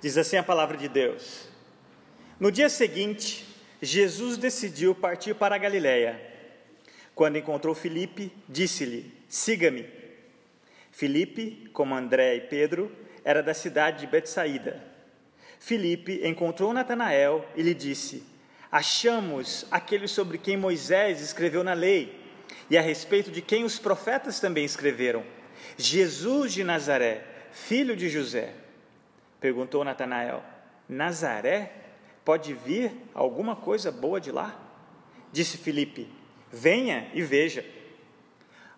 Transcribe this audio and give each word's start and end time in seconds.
Diz 0.00 0.16
assim 0.16 0.36
a 0.36 0.42
palavra 0.42 0.76
de 0.76 0.88
Deus. 0.88 1.48
No 2.38 2.52
dia 2.52 2.68
seguinte, 2.68 3.44
Jesus 3.82 4.36
decidiu 4.36 4.94
partir 4.94 5.34
para 5.34 5.56
a 5.56 5.58
Galiléia. 5.58 6.20
Quando 7.14 7.36
encontrou 7.36 7.74
Filipe, 7.74 8.32
disse-lhe: 8.48 9.12
Siga-me. 9.28 9.88
Filipe, 10.92 11.68
como 11.72 11.94
André 11.94 12.36
e 12.36 12.40
Pedro, 12.42 12.90
era 13.24 13.42
da 13.42 13.52
cidade 13.52 14.00
de 14.00 14.06
Betsaída. 14.06 14.82
Filipe 15.58 16.20
encontrou 16.24 16.72
Natanael 16.72 17.44
e 17.56 17.62
lhe 17.62 17.74
disse: 17.74 18.22
Achamos 18.70 19.66
aquele 19.70 20.06
sobre 20.06 20.38
quem 20.38 20.56
Moisés 20.56 21.20
escreveu 21.20 21.64
na 21.64 21.74
lei 21.74 22.18
e 22.70 22.78
a 22.78 22.80
respeito 22.80 23.30
de 23.30 23.42
quem 23.42 23.64
os 23.64 23.78
profetas 23.78 24.38
também 24.40 24.64
escreveram, 24.64 25.24
Jesus 25.76 26.52
de 26.52 26.62
Nazaré, 26.62 27.24
filho 27.50 27.96
de 27.96 28.08
José. 28.08 28.54
Perguntou 29.40 29.84
Natanael: 29.84 30.42
Nazaré? 30.88 31.72
Pode 32.24 32.52
vir 32.52 32.92
alguma 33.14 33.56
coisa 33.56 33.90
boa 33.90 34.20
de 34.20 34.30
lá? 34.30 34.54
Disse 35.32 35.56
Filipe: 35.56 36.08
Venha 36.50 37.10
e 37.14 37.22
veja. 37.22 37.64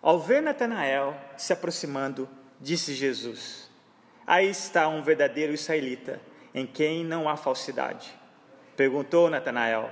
Ao 0.01 0.19
ver 0.19 0.41
Natanael 0.41 1.15
se 1.37 1.53
aproximando, 1.53 2.29
disse 2.59 2.93
Jesus: 2.93 3.69
Aí 4.25 4.49
está 4.49 4.87
um 4.87 5.03
verdadeiro 5.03 5.53
israelita, 5.53 6.21
em 6.53 6.65
quem 6.65 7.03
não 7.03 7.27
há 7.27 7.35
falsidade. 7.35 8.13
Perguntou 8.75 9.29
Natanael: 9.29 9.89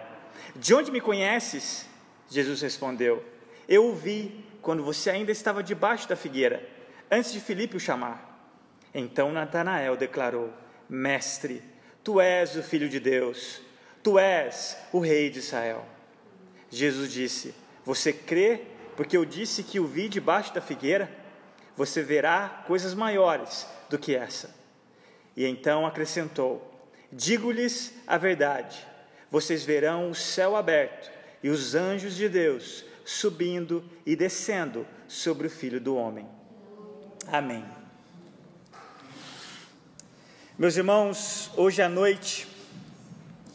De 0.56 0.74
onde 0.74 0.92
me 0.92 1.02
conheces? 1.02 1.88
Jesus 2.30 2.62
respondeu: 2.62 3.24
Eu 3.68 3.88
o 3.88 3.96
vi 3.96 4.46
quando 4.62 4.84
você 4.84 5.10
ainda 5.10 5.32
estava 5.32 5.64
debaixo 5.64 6.08
da 6.08 6.16
figueira, 6.16 6.68
antes 7.10 7.32
de 7.32 7.40
Filipe 7.40 7.76
o 7.76 7.80
chamar. 7.80 8.29
Então 8.94 9.32
Natanael 9.32 9.96
declarou: 9.96 10.54
Mestre, 10.90 11.64
tu 12.04 12.20
és 12.20 12.56
o 12.56 12.64
Filho 12.64 12.90
de 12.90 13.00
Deus, 13.00 13.62
tu 14.02 14.18
és 14.18 14.78
o 14.92 15.00
Rei 15.00 15.30
de 15.30 15.40
Israel. 15.40 15.86
Jesus 16.70 17.12
disse: 17.12 17.54
Você 17.86 18.12
crê 18.14 18.62
porque 18.96 19.16
eu 19.16 19.26
disse 19.26 19.64
que 19.64 19.80
o 19.80 19.88
vi 19.88 20.10
debaixo 20.10 20.54
da 20.54 20.62
figueira? 20.62 21.10
Você 21.76 22.04
verá 22.04 22.64
coisas 22.68 22.94
maiores 22.94 23.66
do 23.90 23.98
que 23.98 24.16
essa. 24.16 24.54
E 25.36 25.46
então 25.46 25.86
acrescentou: 25.86 26.70
Digo-lhes 27.12 27.94
a 28.06 28.18
verdade: 28.18 28.86
vocês 29.30 29.64
verão 29.64 30.10
o 30.10 30.16
céu 30.16 30.56
aberto 30.56 31.12
e 31.42 31.50
os 31.50 31.76
anjos 31.76 32.16
de 32.16 32.28
Deus 32.28 32.84
subindo 33.06 33.84
e 34.06 34.16
descendo 34.16 34.86
sobre 35.08 35.48
o 35.48 35.50
Filho 35.50 35.80
do 35.80 35.96
Homem. 35.96 36.28
Amém. 37.28 37.79
Meus 40.60 40.76
irmãos, 40.76 41.50
hoje 41.56 41.82
à 41.82 41.88
noite, 41.88 42.46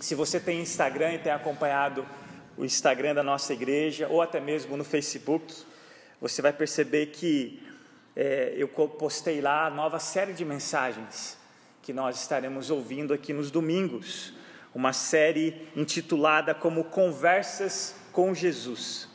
se 0.01 0.15
você 0.15 0.41
tem 0.41 0.63
Instagram 0.63 1.13
e 1.13 1.19
tem 1.19 1.31
acompanhado 1.31 2.03
o 2.57 2.65
Instagram 2.65 3.15
da 3.15 3.23
nossa 3.23 3.53
igreja, 3.53 4.09
ou 4.09 4.23
até 4.23 4.41
mesmo 4.41 4.75
no 4.75 4.85
Facebook, 4.85 5.55
você 6.19 6.41
vai 6.41 6.51
perceber 6.51 7.09
que 7.09 7.63
é, 8.17 8.55
eu 8.57 8.67
postei 8.69 9.43
lá 9.43 9.67
a 9.67 9.71
nova 9.71 9.99
série 9.99 10.33
de 10.33 10.47
mensagens 10.47 11.37
que 11.83 11.93
nós 11.93 12.19
estaremos 12.23 12.71
ouvindo 12.71 13.13
aqui 13.13 13.35
nos 13.35 13.51
domingos, 13.51 14.33
uma 14.75 14.95
série 14.95 15.69
intitulada 15.77 16.55
como 16.55 16.85
Conversas 16.85 17.97
com 18.13 18.33
Jesus. 18.33 19.11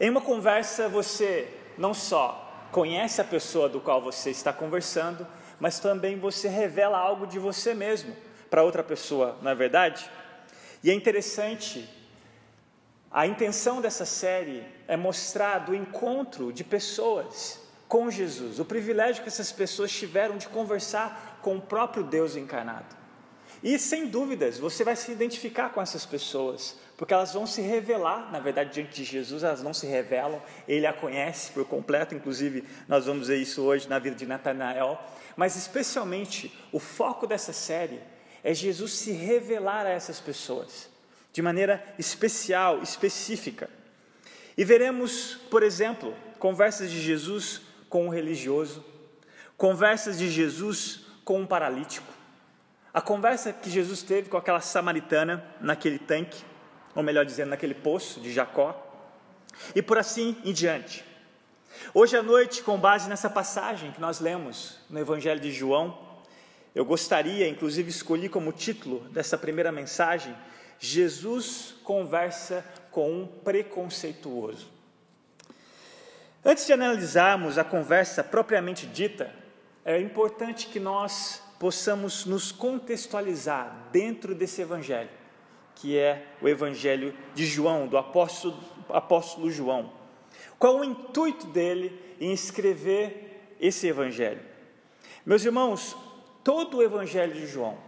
Em 0.00 0.10
uma 0.10 0.20
conversa 0.20 0.88
você 0.88 1.46
não 1.78 1.94
só 1.94 2.68
conhece 2.72 3.20
a 3.20 3.24
pessoa 3.24 3.68
do 3.68 3.80
qual 3.80 4.02
você 4.02 4.30
está 4.30 4.52
conversando, 4.52 5.24
mas 5.60 5.78
também 5.78 6.18
você 6.18 6.48
revela 6.48 6.98
algo 6.98 7.26
de 7.26 7.38
você 7.38 7.74
mesmo 7.74 8.16
para 8.48 8.64
outra 8.64 8.82
pessoa, 8.82 9.38
não 9.42 9.50
é 9.50 9.54
verdade? 9.54 10.10
E 10.82 10.90
é 10.90 10.94
interessante, 10.94 11.88
a 13.10 13.26
intenção 13.26 13.80
dessa 13.80 14.06
série 14.06 14.64
é 14.88 14.96
mostrar 14.96 15.68
o 15.68 15.74
encontro 15.74 16.52
de 16.52 16.64
pessoas 16.64 17.60
com 17.86 18.10
Jesus, 18.10 18.58
o 18.58 18.64
privilégio 18.64 19.22
que 19.22 19.28
essas 19.28 19.52
pessoas 19.52 19.92
tiveram 19.92 20.38
de 20.38 20.48
conversar 20.48 21.38
com 21.42 21.56
o 21.56 21.60
próprio 21.60 22.02
Deus 22.02 22.36
encarnado. 22.36 22.96
E 23.62 23.78
sem 23.78 24.06
dúvidas, 24.06 24.58
você 24.58 24.82
vai 24.82 24.96
se 24.96 25.12
identificar 25.12 25.70
com 25.70 25.82
essas 25.82 26.06
pessoas, 26.06 26.76
porque 27.00 27.14
elas 27.14 27.32
vão 27.32 27.46
se 27.46 27.62
revelar, 27.62 28.30
na 28.30 28.40
verdade, 28.40 28.74
diante 28.74 28.96
de 28.96 29.04
Jesus, 29.04 29.42
elas 29.42 29.62
não 29.62 29.72
se 29.72 29.86
revelam, 29.86 30.38
ele 30.68 30.86
a 30.86 30.92
conhece 30.92 31.50
por 31.50 31.64
completo, 31.64 32.14
inclusive 32.14 32.62
nós 32.86 33.06
vamos 33.06 33.28
ver 33.28 33.38
isso 33.38 33.62
hoje 33.62 33.88
na 33.88 33.98
vida 33.98 34.14
de 34.14 34.26
Natanael, 34.26 35.00
mas 35.34 35.56
especialmente 35.56 36.54
o 36.70 36.78
foco 36.78 37.26
dessa 37.26 37.54
série 37.54 37.98
é 38.44 38.52
Jesus 38.52 38.92
se 38.92 39.12
revelar 39.12 39.86
a 39.86 39.88
essas 39.88 40.20
pessoas, 40.20 40.90
de 41.32 41.40
maneira 41.40 41.82
especial, 41.98 42.82
específica. 42.82 43.70
E 44.54 44.62
veremos, 44.62 45.38
por 45.50 45.62
exemplo, 45.62 46.14
conversas 46.38 46.90
de 46.90 47.00
Jesus 47.00 47.62
com 47.88 48.08
um 48.08 48.10
religioso, 48.10 48.84
conversas 49.56 50.18
de 50.18 50.28
Jesus 50.28 51.06
com 51.24 51.40
um 51.40 51.46
paralítico, 51.46 52.12
a 52.92 53.00
conversa 53.00 53.54
que 53.54 53.70
Jesus 53.70 54.02
teve 54.02 54.28
com 54.28 54.36
aquela 54.36 54.60
samaritana 54.60 55.42
naquele 55.62 55.98
tanque, 55.98 56.49
ou 56.94 57.02
melhor 57.02 57.24
dizendo, 57.24 57.50
naquele 57.50 57.74
poço 57.74 58.20
de 58.20 58.32
Jacó, 58.32 58.86
e 59.74 59.82
por 59.82 59.98
assim 59.98 60.36
em 60.44 60.52
diante. 60.52 61.04
Hoje 61.94 62.16
à 62.16 62.22
noite, 62.22 62.62
com 62.62 62.78
base 62.78 63.08
nessa 63.08 63.30
passagem 63.30 63.92
que 63.92 64.00
nós 64.00 64.20
lemos 64.20 64.78
no 64.88 64.98
Evangelho 64.98 65.40
de 65.40 65.52
João, 65.52 66.10
eu 66.74 66.84
gostaria, 66.84 67.48
inclusive, 67.48 67.90
escolhi 67.90 68.28
como 68.28 68.52
título 68.52 69.00
dessa 69.10 69.36
primeira 69.36 69.72
mensagem: 69.72 70.36
Jesus 70.78 71.74
conversa 71.82 72.64
com 72.90 73.10
um 73.12 73.26
preconceituoso. 73.26 74.68
Antes 76.44 76.66
de 76.66 76.72
analisarmos 76.72 77.58
a 77.58 77.64
conversa 77.64 78.24
propriamente 78.24 78.86
dita, 78.86 79.34
é 79.84 80.00
importante 80.00 80.68
que 80.68 80.80
nós 80.80 81.42
possamos 81.58 82.24
nos 82.24 82.50
contextualizar 82.50 83.88
dentro 83.92 84.34
desse 84.34 84.62
evangelho, 84.62 85.10
que 85.80 85.96
é 85.96 86.26
o 86.42 86.48
evangelho 86.48 87.14
de 87.34 87.46
João, 87.46 87.86
do 87.86 87.96
apóstolo, 87.96 88.58
apóstolo 88.90 89.50
João. 89.50 89.92
Qual 90.58 90.78
o 90.78 90.84
intuito 90.84 91.46
dele 91.46 91.98
em 92.20 92.32
escrever 92.32 93.54
esse 93.58 93.86
evangelho? 93.86 94.42
Meus 95.24 95.44
irmãos, 95.44 95.96
todo 96.44 96.78
o 96.78 96.82
evangelho 96.82 97.32
de 97.32 97.46
João, 97.46 97.78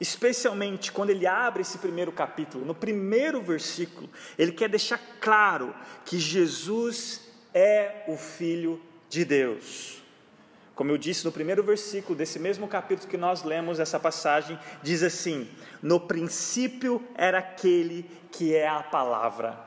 especialmente 0.00 0.92
quando 0.92 1.10
ele 1.10 1.26
abre 1.26 1.62
esse 1.62 1.78
primeiro 1.78 2.12
capítulo, 2.12 2.64
no 2.64 2.74
primeiro 2.74 3.40
versículo, 3.42 4.08
ele 4.38 4.52
quer 4.52 4.68
deixar 4.68 5.00
claro 5.20 5.74
que 6.04 6.18
Jesus 6.18 7.28
é 7.54 8.04
o 8.08 8.16
Filho 8.16 8.80
de 9.08 9.24
Deus. 9.24 10.01
Como 10.74 10.90
eu 10.90 10.96
disse 10.96 11.24
no 11.24 11.32
primeiro 11.32 11.62
versículo 11.62 12.16
desse 12.16 12.38
mesmo 12.38 12.66
capítulo 12.66 13.08
que 13.08 13.16
nós 13.16 13.42
lemos, 13.42 13.78
essa 13.78 14.00
passagem 14.00 14.58
diz 14.82 15.02
assim: 15.02 15.48
No 15.82 16.00
princípio 16.00 17.02
era 17.14 17.38
aquele 17.38 18.08
que 18.30 18.54
é 18.54 18.66
a 18.66 18.82
palavra, 18.82 19.58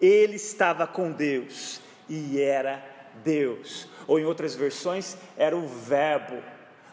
ele 0.00 0.36
estava 0.36 0.86
com 0.86 1.10
Deus 1.12 1.80
e 2.08 2.40
era 2.40 2.84
Deus. 3.24 3.88
Ou 4.06 4.18
em 4.18 4.24
outras 4.24 4.54
versões, 4.54 5.16
era 5.36 5.56
o 5.56 5.66
Verbo. 5.66 6.42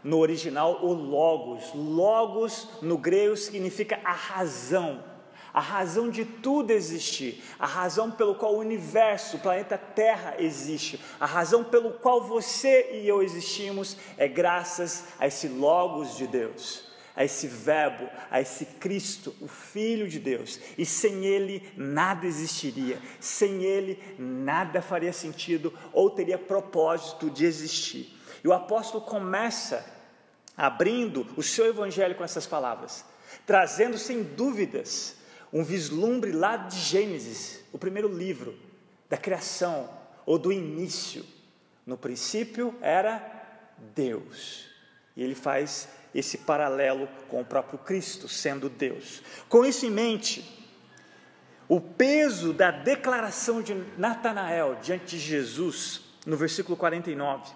No 0.03 0.19
original, 0.19 0.85
o 0.85 0.94
Logos. 0.94 1.72
Logos 1.73 2.69
no 2.81 2.97
grego 2.97 3.35
significa 3.35 4.00
a 4.06 4.13
razão 4.13 5.03
a 5.57 5.59
razão 5.59 6.07
de 6.07 6.23
tudo 6.23 6.69
existir, 6.69 7.44
a 7.57 7.66
razão 7.66 8.12
pelo 8.12 8.35
qual 8.35 8.53
o 8.53 8.59
universo, 8.59 9.38
o 9.38 9.40
planeta 9.40 9.75
Terra 9.75 10.35
existe, 10.38 11.03
a 11.19 11.25
razão 11.25 11.63
pelo 11.63 11.94
qual 11.94 12.22
você 12.22 12.91
e 12.91 13.07
eu 13.07 13.23
existimos 13.23 13.97
é 14.19 14.28
graças 14.28 15.06
a 15.18 15.25
esse 15.25 15.47
Logos 15.47 16.16
de 16.16 16.28
Deus, 16.28 16.91
a 17.16 17.25
esse 17.25 17.47
Verbo, 17.47 18.07
a 18.30 18.39
esse 18.39 18.65
Cristo, 18.65 19.33
o 19.42 19.48
Filho 19.48 20.07
de 20.07 20.19
Deus. 20.19 20.59
E 20.77 20.86
sem 20.86 21.25
Ele 21.25 21.68
nada 21.75 22.27
existiria, 22.27 23.01
sem 23.19 23.63
Ele 23.63 24.00
nada 24.19 24.80
faria 24.80 25.12
sentido 25.12 25.74
ou 25.92 26.12
teria 26.12 26.38
propósito 26.38 27.31
de 27.31 27.48
existir. 27.48 28.15
E 28.44 28.48
o 28.48 28.54
apóstolo 28.54 29.04
começa 29.04 29.83
abrindo 30.56 31.25
o 31.36 31.42
seu 31.42 31.65
evangelho 31.65 32.13
com 32.13 32.24
essas 32.24 32.45
palavras, 32.45 33.04
trazendo 33.44 33.98
sem 33.98 34.21
dúvidas 34.21 35.17
um 35.51 35.63
vislumbre 35.63 36.31
lá 36.31 36.57
de 36.57 36.79
Gênesis, 36.79 37.61
o 37.71 37.77
primeiro 37.77 38.07
livro 38.07 38.55
da 39.09 39.17
criação 39.17 39.89
ou 40.25 40.38
do 40.38 40.51
início. 40.51 41.25
No 41.85 41.97
princípio 41.97 42.75
era 42.81 43.21
Deus. 43.95 44.65
E 45.15 45.23
ele 45.23 45.35
faz 45.35 45.88
esse 46.13 46.39
paralelo 46.39 47.07
com 47.29 47.41
o 47.41 47.45
próprio 47.45 47.79
Cristo 47.79 48.27
sendo 48.27 48.69
Deus. 48.69 49.21
Com 49.47 49.65
isso 49.65 49.85
em 49.85 49.91
mente, 49.91 50.44
o 51.67 51.79
peso 51.79 52.53
da 52.53 52.71
declaração 52.71 53.61
de 53.61 53.73
Natanael 53.97 54.77
diante 54.81 55.17
de 55.17 55.19
Jesus, 55.19 56.01
no 56.25 56.38
versículo 56.38 56.77
49, 56.77 57.51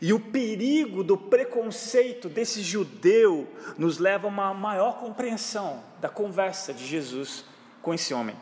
E 0.00 0.12
o 0.12 0.20
perigo 0.20 1.04
do 1.04 1.16
preconceito 1.16 2.28
desse 2.28 2.62
judeu 2.62 3.48
nos 3.76 3.98
leva 3.98 4.26
a 4.26 4.30
uma 4.30 4.54
maior 4.54 4.98
compreensão 4.98 5.82
da 6.00 6.08
conversa 6.08 6.72
de 6.72 6.86
Jesus 6.86 7.44
com 7.82 7.92
esse 7.94 8.12
homem. 8.14 8.36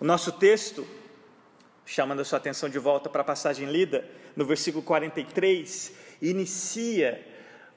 O 0.00 0.04
nosso 0.04 0.32
texto, 0.32 0.86
chamando 1.84 2.20
a 2.20 2.24
sua 2.24 2.38
atenção 2.38 2.68
de 2.68 2.78
volta 2.78 3.08
para 3.08 3.22
a 3.22 3.24
passagem 3.24 3.70
lida, 3.70 4.08
no 4.36 4.44
versículo 4.44 4.82
43, 4.84 5.92
inicia 6.22 7.26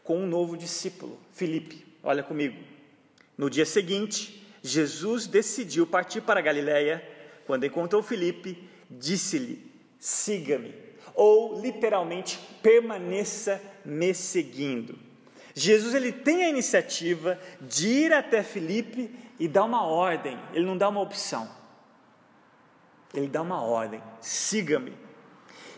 com 0.03 0.19
um 0.19 0.27
novo 0.27 0.57
discípulo, 0.57 1.19
Filipe. 1.31 1.85
Olha 2.03 2.23
comigo. 2.23 2.57
No 3.37 3.49
dia 3.49 3.65
seguinte, 3.65 4.45
Jesus 4.61 5.25
decidiu 5.25 5.87
partir 5.87 6.21
para 6.21 6.39
a 6.39 6.43
Galiléia. 6.43 7.03
Quando 7.45 7.65
encontrou 7.65 8.03
Filipe, 8.03 8.69
disse-lhe: 8.89 9.71
Siga-me, 9.99 10.73
ou 11.15 11.59
literalmente, 11.59 12.39
permaneça 12.61 13.61
me 13.83 14.13
seguindo. 14.13 14.97
Jesus 15.53 15.93
ele 15.93 16.11
tem 16.11 16.45
a 16.45 16.49
iniciativa 16.49 17.39
de 17.59 17.87
ir 17.87 18.13
até 18.13 18.41
Filipe 18.41 19.13
e 19.39 19.47
dar 19.47 19.65
uma 19.65 19.85
ordem, 19.85 20.39
ele 20.53 20.65
não 20.65 20.77
dá 20.77 20.87
uma 20.87 21.01
opção. 21.01 21.49
Ele 23.13 23.27
dá 23.27 23.41
uma 23.41 23.61
ordem: 23.61 24.01
siga-me. 24.21 24.93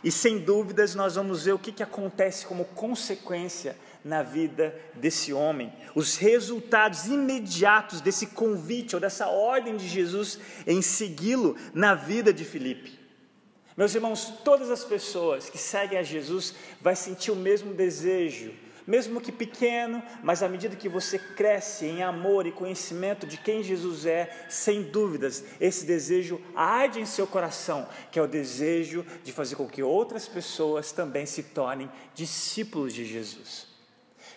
E 0.03 0.11
sem 0.11 0.37
dúvidas 0.37 0.95
nós 0.95 1.15
vamos 1.15 1.45
ver 1.45 1.53
o 1.53 1.59
que, 1.59 1.71
que 1.71 1.81
acontece 1.81 2.45
como 2.45 2.65
consequência 2.65 3.77
na 4.03 4.21
vida 4.21 4.77
desse 4.95 5.31
homem, 5.31 5.71
os 5.95 6.17
resultados 6.17 7.05
imediatos 7.05 8.01
desse 8.01 8.27
convite 8.27 8.95
ou 8.95 8.99
dessa 8.99 9.27
ordem 9.27 9.77
de 9.77 9.87
Jesus 9.87 10.37
em 10.67 10.81
segui-lo 10.81 11.55
na 11.73 11.95
vida 11.95 12.33
de 12.33 12.43
Filipe. 12.43 13.02
Meus 13.75 13.95
irmãos, 13.95 14.31
todas 14.43 14.69
as 14.69 14.83
pessoas 14.83 15.49
que 15.49 15.57
seguem 15.57 15.97
a 15.97 16.03
Jesus 16.03 16.53
vai 16.79 16.95
sentir 16.95 17.31
o 17.31 17.35
mesmo 17.35 17.73
desejo, 17.73 18.53
mesmo 18.85 19.19
que 19.19 19.31
pequeno, 19.31 20.03
mas 20.21 20.43
à 20.43 20.49
medida 20.49 20.75
que 20.75 20.89
você 20.89 21.17
cresce 21.17 21.85
em 21.85 22.03
amor 22.03 22.45
e 22.45 22.51
conhecimento 22.51 23.25
de 23.25 23.37
quem 23.37 23.63
Jesus 23.63 24.05
é, 24.05 24.45
sem 24.47 24.83
dúvidas, 24.83 25.43
esse 25.59 25.85
desejo 25.85 26.39
arde 26.55 26.99
em 26.99 27.05
seu 27.05 27.25
coração, 27.25 27.87
que 28.11 28.19
é 28.19 28.21
o 28.21 28.27
desejo 28.27 29.03
de 29.23 29.31
fazer 29.31 29.55
com 29.55 29.67
que 29.67 29.81
outras 29.81 30.27
pessoas 30.27 30.91
também 30.91 31.25
se 31.25 31.41
tornem 31.41 31.89
discípulos 32.13 32.93
de 32.93 33.05
Jesus. 33.05 33.67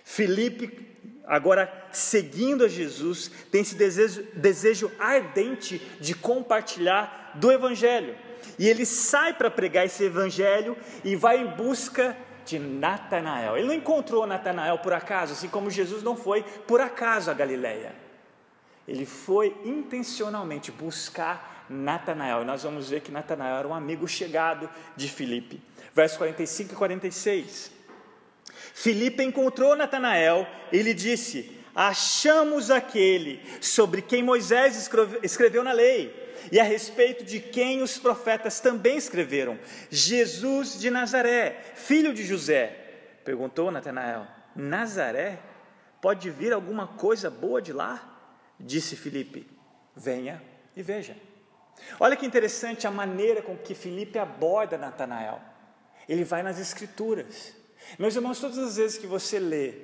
Felipe, 0.03 0.87
agora 1.27 1.89
seguindo 1.93 2.65
a 2.65 2.69
Jesus, 2.69 3.31
tem 3.51 3.61
esse 3.61 3.75
desejo, 3.75 4.23
desejo 4.35 4.93
ardente 4.99 5.79
de 6.01 6.15
compartilhar 6.15 7.33
do 7.35 7.51
Evangelho. 7.51 8.17
E 8.59 8.69
ele 8.69 8.87
sai 8.87 9.33
para 9.35 9.51
pregar 9.51 9.87
esse 9.87 10.05
Evangelho 10.05 10.77
e 11.05 11.17
vai 11.17 11.39
em 11.39 11.47
busca 11.47 12.17
de 12.45 12.59
Natanael. 12.59 13.57
Ele 13.57 13.67
não 13.67 13.75
encontrou 13.75 14.27
Natanael 14.27 14.79
por 14.79 14.93
acaso, 14.93 15.33
assim 15.33 15.49
como 15.49 15.71
Jesus 15.71 16.03
não 16.03 16.17
foi 16.17 16.43
por 16.67 16.81
acaso 16.81 17.31
a 17.31 17.35
Galileia. 17.35 17.95
Ele 18.87 19.05
foi 19.05 19.55
intencionalmente 19.65 20.71
buscar 20.71 21.67
Natanael. 21.69 22.43
E 22.43 22.45
nós 22.45 22.63
vamos 22.63 22.89
ver 22.89 23.01
que 23.01 23.11
Natanael 23.11 23.57
era 23.57 23.69
um 23.69 23.75
amigo 23.75 24.07
chegado 24.07 24.71
de 24.95 25.09
Filipe. 25.09 25.61
Versos 25.93 26.17
45 26.17 26.73
e 26.73 26.77
46. 26.77 27.73
Filipe 28.73 29.23
encontrou 29.23 29.75
Natanael 29.75 30.47
e 30.71 30.81
lhe 30.83 30.95
disse: 30.95 31.59
Achamos 31.75 32.71
aquele 32.71 33.43
sobre 33.61 34.03
quem 34.03 34.23
Moisés 34.23 34.89
escreveu 35.23 35.65
na 35.65 35.73
lei 35.73 36.26
e 36.51 36.61
a 36.61 36.65
respeito 36.65 37.25
de 37.25 37.41
quem 37.41 37.83
os 37.83 37.99
profetas 37.99 38.61
também 38.61 38.97
escreveram: 38.97 39.59
Jesus 39.91 40.79
de 40.79 40.91
Nazaré, 40.91 41.61
filho 41.75 42.13
de 42.13 42.25
José. 42.25 42.67
Perguntou 43.25 43.71
Natanael: 43.71 44.27
Nazaré? 44.55 45.39
Pode 46.01 46.31
vir 46.31 46.53
alguma 46.53 46.87
coisa 46.87 47.31
boa 47.31 47.61
de 47.61 47.73
lá? 47.73 48.35
Disse 48.59 48.97
Filipe: 48.97 49.49
Venha 49.95 50.43
e 50.77 50.83
veja. 50.83 51.17
Olha 51.99 52.17
que 52.17 52.27
interessante 52.27 52.87
a 52.87 52.91
maneira 52.91 53.43
com 53.43 53.57
que 53.57 53.75
Filipe 53.75 54.19
aborda 54.19 54.79
Natanael. 54.79 55.41
Ele 56.09 56.25
vai 56.25 56.43
nas 56.43 56.59
Escrituras. 56.59 57.55
Meus 57.99 58.15
irmãos, 58.15 58.41
todas 58.41 58.59
as 58.59 58.77
vezes 58.77 58.99
que 58.99 59.07
você 59.07 59.39
lê 59.39 59.75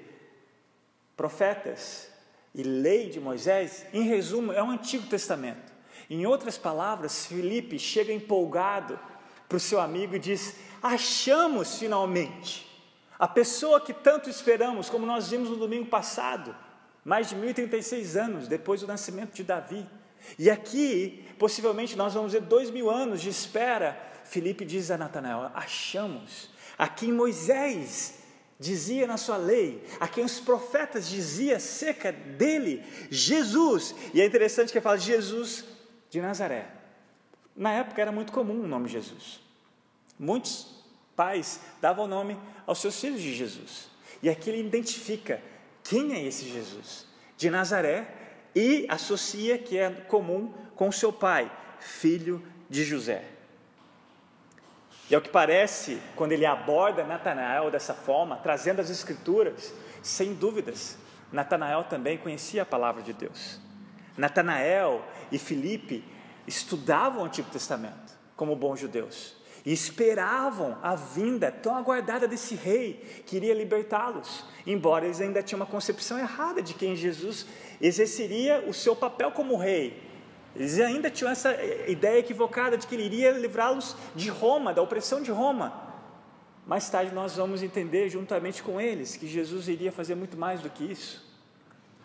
profetas 1.16 2.08
e 2.54 2.62
lei 2.62 3.08
de 3.08 3.20
Moisés, 3.20 3.86
em 3.92 4.02
resumo, 4.02 4.52
é 4.52 4.62
o 4.62 4.70
Antigo 4.70 5.06
Testamento. 5.06 5.71
Em 6.12 6.26
outras 6.26 6.58
palavras, 6.58 7.24
Felipe 7.24 7.78
chega 7.78 8.12
empolgado 8.12 9.00
para 9.48 9.56
o 9.56 9.58
seu 9.58 9.80
amigo 9.80 10.14
e 10.14 10.18
diz: 10.18 10.56
Achamos 10.82 11.78
finalmente 11.78 12.70
a 13.18 13.26
pessoa 13.26 13.80
que 13.80 13.94
tanto 13.94 14.28
esperamos, 14.28 14.90
como 14.90 15.06
nós 15.06 15.30
vimos 15.30 15.48
no 15.48 15.56
domingo 15.56 15.86
passado, 15.86 16.54
mais 17.02 17.30
de 17.30 17.36
1036 17.36 18.14
anos 18.18 18.46
depois 18.46 18.82
do 18.82 18.86
nascimento 18.86 19.32
de 19.32 19.42
Davi. 19.42 19.86
E 20.38 20.50
aqui, 20.50 21.26
possivelmente, 21.38 21.96
nós 21.96 22.12
vamos 22.12 22.34
ver 22.34 22.42
dois 22.42 22.68
mil 22.68 22.90
anos 22.90 23.22
de 23.22 23.30
espera. 23.30 23.98
Felipe 24.22 24.66
diz 24.66 24.90
a 24.90 24.98
Natanael: 24.98 25.50
Achamos 25.54 26.50
a 26.76 26.88
quem 26.88 27.10
Moisés 27.10 28.18
dizia 28.60 29.06
na 29.06 29.16
sua 29.16 29.38
lei, 29.38 29.82
a 29.98 30.06
quem 30.06 30.26
os 30.26 30.38
profetas 30.38 31.08
diziam 31.08 31.56
acerca 31.56 32.12
dele, 32.12 32.84
Jesus. 33.08 33.94
E 34.12 34.20
é 34.20 34.26
interessante 34.26 34.70
que 34.70 34.76
ele 34.76 34.84
fala 34.84 34.98
Jesus 34.98 35.72
de 36.12 36.20
Nazaré. 36.20 36.66
Na 37.56 37.72
época 37.72 38.02
era 38.02 38.12
muito 38.12 38.32
comum 38.32 38.62
o 38.62 38.68
nome 38.68 38.86
Jesus. 38.86 39.40
Muitos 40.18 40.84
pais 41.16 41.58
davam 41.80 42.04
o 42.04 42.08
nome 42.08 42.38
aos 42.66 42.82
seus 42.82 43.00
filhos 43.00 43.22
de 43.22 43.34
Jesus. 43.34 43.88
E 44.22 44.28
aqui 44.28 44.50
ele 44.50 44.60
identifica 44.60 45.42
quem 45.82 46.12
é 46.12 46.22
esse 46.22 46.44
Jesus 46.44 47.06
de 47.38 47.48
Nazaré 47.48 48.06
e 48.54 48.86
associa 48.90 49.56
que 49.56 49.78
é 49.78 49.90
comum 49.90 50.52
com 50.76 50.92
seu 50.92 51.10
pai, 51.10 51.50
filho 51.80 52.42
de 52.68 52.84
José. 52.84 53.24
E 55.08 55.14
ao 55.14 55.22
que 55.22 55.30
parece, 55.30 55.98
quando 56.14 56.32
ele 56.32 56.44
aborda 56.44 57.04
Natanael 57.04 57.70
dessa 57.70 57.94
forma, 57.94 58.36
trazendo 58.36 58.80
as 58.80 58.90
escrituras, 58.90 59.72
sem 60.02 60.34
dúvidas, 60.34 60.98
Natanael 61.32 61.84
também 61.84 62.18
conhecia 62.18 62.62
a 62.62 62.66
palavra 62.66 63.02
de 63.02 63.14
Deus. 63.14 63.58
Natanael 64.16 65.04
e 65.30 65.38
Filipe 65.38 66.04
estudavam 66.46 67.22
o 67.22 67.26
Antigo 67.26 67.50
Testamento 67.50 68.12
como 68.36 68.56
bons 68.56 68.80
judeus 68.80 69.36
e 69.64 69.72
esperavam 69.72 70.76
a 70.82 70.94
vinda 70.96 71.50
tão 71.50 71.76
aguardada 71.76 72.26
desse 72.26 72.54
rei 72.54 73.22
que 73.24 73.36
iria 73.36 73.54
libertá-los, 73.54 74.44
embora 74.66 75.04
eles 75.04 75.20
ainda 75.20 75.42
tinham 75.42 75.60
uma 75.60 75.66
concepção 75.66 76.18
errada 76.18 76.60
de 76.60 76.74
quem 76.74 76.96
Jesus 76.96 77.46
exerceria 77.80 78.64
o 78.66 78.74
seu 78.74 78.96
papel 78.96 79.30
como 79.30 79.56
rei. 79.56 80.02
Eles 80.54 80.80
ainda 80.80 81.08
tinham 81.08 81.30
essa 81.30 81.56
ideia 81.86 82.18
equivocada 82.18 82.76
de 82.76 82.86
que 82.86 82.94
ele 82.94 83.04
iria 83.04 83.30
livrá-los 83.30 83.96
de 84.14 84.28
Roma, 84.28 84.74
da 84.74 84.82
opressão 84.82 85.22
de 85.22 85.30
Roma. 85.30 85.90
Mais 86.66 86.90
tarde 86.90 87.14
nós 87.14 87.36
vamos 87.36 87.62
entender, 87.62 88.08
juntamente 88.08 88.62
com 88.62 88.80
eles, 88.80 89.16
que 89.16 89.26
Jesus 89.26 89.68
iria 89.68 89.92
fazer 89.92 90.14
muito 90.14 90.36
mais 90.36 90.60
do 90.60 90.68
que 90.68 90.84
isso 90.84 91.31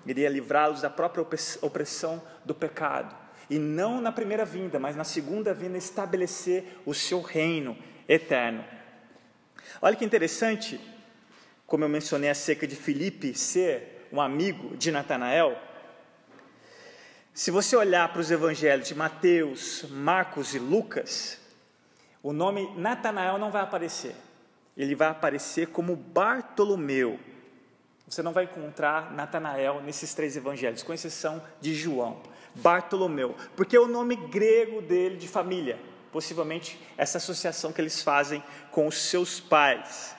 iria 0.06 0.30
livrá-los 0.30 0.82
da 0.82 0.90
própria 0.90 1.26
opressão 1.62 2.22
do 2.46 2.54
pecado. 2.54 3.16
E 3.50 3.58
não 3.58 4.02
na 4.02 4.12
primeira 4.12 4.46
vinda, 4.46 4.80
mas 4.80 4.96
na 4.96 5.04
segunda 5.04 5.54
vinda 5.54 5.78
estabelecer 5.78 6.80
o 6.86 6.94
seu 6.94 7.22
reino 7.22 7.78
eterno. 8.08 8.64
Olha 9.82 9.96
que 9.96 10.06
interessante, 10.06 10.80
como 11.66 11.84
eu 11.84 11.90
mencionei 11.90 12.30
acerca 12.30 12.68
de 12.68 12.76
Filipe 12.76 13.34
ser 13.34 14.08
um 14.12 14.22
amigo 14.22 14.76
de 14.76 14.92
Natanael. 14.92 15.58
Se 17.34 17.52
você 17.52 17.76
olhar 17.76 18.12
para 18.12 18.22
os 18.22 18.32
evangelhos 18.32 18.88
de 18.88 18.96
Mateus, 18.96 19.86
Marcos 19.90 20.56
e 20.56 20.60
Lucas, 20.60 21.40
o 22.24 22.34
nome 22.34 22.74
Natanael 22.76 23.38
não 23.38 23.52
vai 23.52 23.62
aparecer. 23.62 24.16
Ele 24.76 24.96
vai 24.96 25.10
aparecer 25.10 25.68
como 25.68 25.96
Bartolomeu. 25.96 27.20
Você 28.08 28.24
não 28.24 28.32
vai 28.32 28.46
encontrar 28.46 29.14
Natanael 29.14 29.82
nesses 29.82 30.14
três 30.14 30.38
evangelhos, 30.38 30.82
com 30.82 30.94
exceção 30.94 31.42
de 31.60 31.76
João. 31.76 32.22
Bartolomeu, 32.56 33.36
porque 33.56 33.76
é 33.76 33.80
o 33.80 33.88
nome 33.88 34.16
grego 34.16 34.82
dele 34.82 35.18
de 35.18 35.28
família, 35.28 35.78
possivelmente 36.12 36.80
essa 36.98 37.18
associação 37.18 37.72
que 37.72 37.82
eles 37.82 38.02
fazem 38.02 38.42
com 38.72 38.88
os 38.88 38.96
seus 38.96 39.40
pais. 39.40 40.16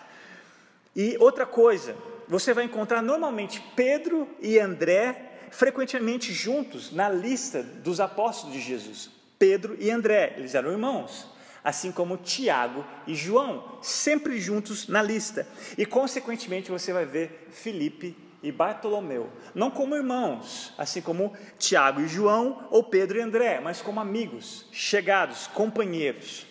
E 0.95 1.16
outra 1.18 1.47
coisa, 1.47 1.97
você 2.28 2.52
vai 2.52 2.64
encontrar 2.64 3.02
normalmente 3.02 3.61
Pedro 3.75 4.28
e 4.40 4.59
André 4.59 5.49
frequentemente 5.50 6.33
juntos 6.33 6.92
na 6.92 7.09
lista 7.09 7.62
dos 7.62 8.00
apóstolos 8.00 8.54
de 8.54 8.61
Jesus. 8.61 9.11
Pedro 9.38 9.76
e 9.80 9.90
André, 9.90 10.35
eles 10.37 10.54
eram 10.54 10.71
irmãos 10.71 11.26
assim 11.69 11.93
como 11.93 12.17
Tiago 12.17 12.85
e 13.07 13.15
João, 13.15 13.79
sempre 13.83 14.41
juntos 14.41 14.89
na 14.89 15.03
lista. 15.03 15.47
E, 15.77 15.85
consequentemente, 15.85 16.71
você 16.71 16.93
vai 16.93 17.05
ver 17.05 17.49
Felipe 17.51 18.17
e 18.43 18.53
Bartolomeu, 18.53 19.29
não 19.55 19.71
como 19.71 19.97
irmãos, 19.97 20.73
assim 20.79 21.03
como 21.03 21.37
Tiago 21.59 22.01
e 22.01 22.09
João, 22.09 22.69
ou 22.71 22.85
Pedro 22.85 23.19
e 23.19 23.21
André, 23.21 23.59
mas 23.61 23.83
como 23.83 23.99
amigos, 23.99 24.67
chegados, 24.71 25.49
companheiros. 25.49 26.47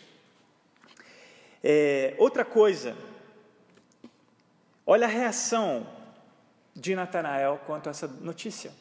É, 1.64 2.14
outra 2.18 2.46
coisa 2.46 2.96
Olha 4.90 5.06
a 5.06 5.10
reação 5.10 5.86
de 6.74 6.96
Natanael 6.96 7.60
quanto 7.66 7.88
a 7.88 7.90
essa 7.90 8.08
notícia. 8.08 8.72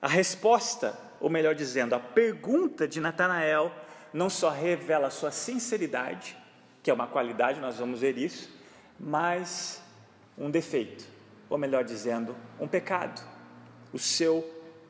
A 0.00 0.06
resposta, 0.06 0.94
ou 1.20 1.30
melhor 1.30 1.54
dizendo, 1.54 1.94
a 1.94 2.00
pergunta 2.00 2.86
de 2.86 3.00
Natanael 3.00 3.72
não 4.12 4.30
só 4.30 4.50
revela 4.50 5.10
sua 5.10 5.30
sinceridade, 5.30 6.36
que 6.82 6.90
é 6.90 6.94
uma 6.94 7.06
qualidade, 7.06 7.60
nós 7.60 7.78
vamos 7.78 8.00
ver 8.00 8.16
isso, 8.16 8.50
mas 8.98 9.82
um 10.38 10.50
defeito, 10.50 11.04
ou 11.48 11.58
melhor 11.58 11.84
dizendo, 11.84 12.34
um 12.60 12.68
pecado, 12.68 13.20
o 13.92 13.98
seu 13.98 14.48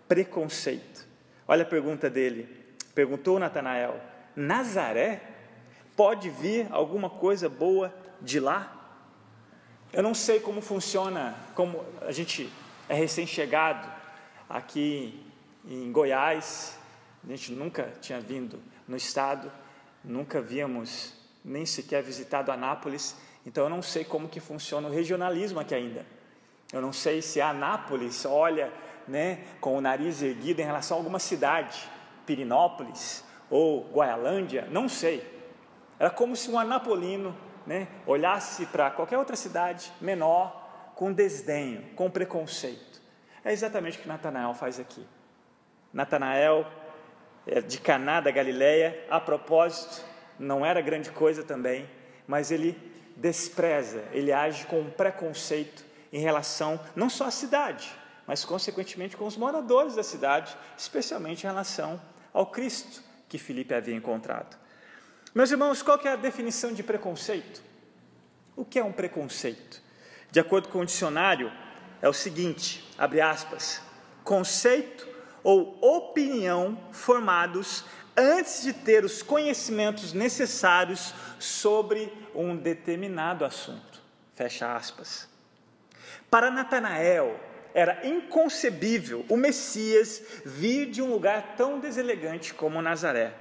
preconceito. 0.09 1.07
Olha 1.49 1.63
a 1.63 1.67
pergunta 1.67 2.11
dele. 2.11 2.49
Perguntou 2.95 3.39
Natanael: 3.39 4.01
Nazaré? 4.35 5.21
Pode 5.97 6.29
vir 6.29 6.67
alguma 6.71 7.09
coisa 7.09 7.49
boa 7.49 7.95
de 8.21 8.39
lá? 8.39 8.73
Eu 9.93 10.03
não 10.03 10.15
sei 10.15 10.41
como 10.41 10.61
funciona, 10.61 11.35
como 11.55 11.85
a 12.03 12.13
gente 12.13 12.53
é 12.89 12.95
recém-chegado 12.95 13.91
aqui 14.49 15.26
em 15.67 15.91
Goiás, 15.91 16.79
a 17.25 17.31
gente 17.31 17.53
nunca 17.53 17.93
tinha 18.01 18.21
vindo 18.21 18.63
no 18.87 18.97
estado, 18.97 19.51
nunca 20.05 20.41
víamos 20.41 21.13
nem 21.45 21.67
sequer 21.67 22.03
visitado 22.03 22.53
Anápolis, 22.53 23.17
então 23.45 23.65
eu 23.65 23.71
não 23.71 23.83
sei 23.83 24.05
como 24.05 24.29
que 24.29 24.41
funciona 24.41 24.89
o 24.89 24.91
regionalismo 24.91 25.61
aqui 25.61 25.75
ainda. 25.75 26.07
Eu 26.73 26.81
não 26.81 26.93
sei 26.93 27.23
se 27.23 27.41
Anápolis 27.41 28.25
olha 28.25 28.73
né, 29.07 29.45
com 29.61 29.77
o 29.77 29.81
nariz 29.81 30.23
erguido 30.23 30.61
em 30.61 30.65
relação 30.65 30.97
a 30.97 31.01
alguma 31.01 31.19
cidade, 31.19 31.89
Pirinópolis 32.25 33.25
ou 33.49 33.89
Guaialândia, 33.93 34.67
não 34.71 34.89
sei. 34.89 35.25
Era 35.99 36.11
como 36.11 36.35
se 36.35 36.51
um 36.51 36.59
anapolino 36.59 37.35
né, 37.67 37.89
olhasse 38.07 38.67
para 38.67 38.91
qualquer 38.91 39.19
outra 39.19 39.37
cidade 39.37 39.93
menor 40.01 40.93
com 40.95 41.13
desdenho, 41.13 41.83
com 41.95 42.11
preconceito. 42.11 43.01
É 43.45 43.53
exatamente 43.53 43.99
o 43.99 44.03
que 44.03 44.09
Natanael 44.09 44.53
faz 44.55 44.81
aqui. 44.81 45.07
Natanael 45.97 46.71
é 47.47 47.63
de 47.63 47.79
Caná 47.79 48.21
da 48.21 48.31
Galileia, 48.31 49.03
a 49.09 49.19
propósito, 49.19 50.05
não 50.39 50.65
era 50.65 50.83
grande 50.83 51.11
coisa 51.11 51.43
também, 51.43 51.89
mas 52.29 52.51
ele 52.51 52.77
despreza, 53.17 54.05
ele 54.13 54.31
age 54.31 54.67
com 54.67 54.79
um 54.79 54.91
preconceito 54.91 55.83
em 56.13 56.21
relação 56.21 56.79
não 56.95 57.09
só 57.09 57.25
à 57.25 57.31
cidade, 57.31 57.91
mas 58.27 58.45
consequentemente 58.45 59.17
com 59.17 59.25
os 59.25 59.39
moradores 59.39 59.95
da 59.95 60.03
cidade, 60.03 60.55
especialmente 60.77 61.45
em 61.45 61.47
relação 61.47 61.99
ao 62.31 62.45
Cristo 62.45 63.03
que 63.27 63.39
Filipe 63.39 63.73
havia 63.73 63.95
encontrado. 63.95 64.55
Meus 65.35 65.51
irmãos, 65.51 65.81
qual 65.81 65.99
é 66.05 66.09
a 66.09 66.17
definição 66.17 66.75
de 66.75 66.83
preconceito? 66.83 67.63
O 68.55 68.67
que 68.67 68.79
é 68.79 68.85
um 68.85 68.93
preconceito? 68.93 69.81
De 70.31 70.41
acordo 70.41 70.69
com 70.69 70.81
o 70.81 70.85
dicionário, 70.85 71.51
é 72.03 72.09
o 72.09 72.13
seguinte, 72.13 72.87
abre 72.99 73.23
aspas, 73.23 73.81
conceito 74.23 75.06
ou 75.47 75.79
opinião 75.81 76.77
formados 76.91 77.85
antes 78.17 78.65
de 78.65 78.73
ter 78.73 79.05
os 79.05 79.23
conhecimentos 79.23 80.13
necessários 80.13 81.15
sobre 81.39 82.13
um 82.35 82.57
determinado 82.57 83.45
assunto. 83.45 84.03
Fecha 84.35 84.75
aspas. 84.75 85.29
Para 86.29 86.51
Natanael, 86.51 87.39
era 87.73 88.05
inconcebível 88.05 89.25
o 89.29 89.37
Messias 89.37 90.21
vir 90.45 90.91
de 90.91 91.01
um 91.01 91.13
lugar 91.13 91.55
tão 91.57 91.79
deselegante 91.79 92.53
como 92.53 92.83
Nazaré. 92.83 93.33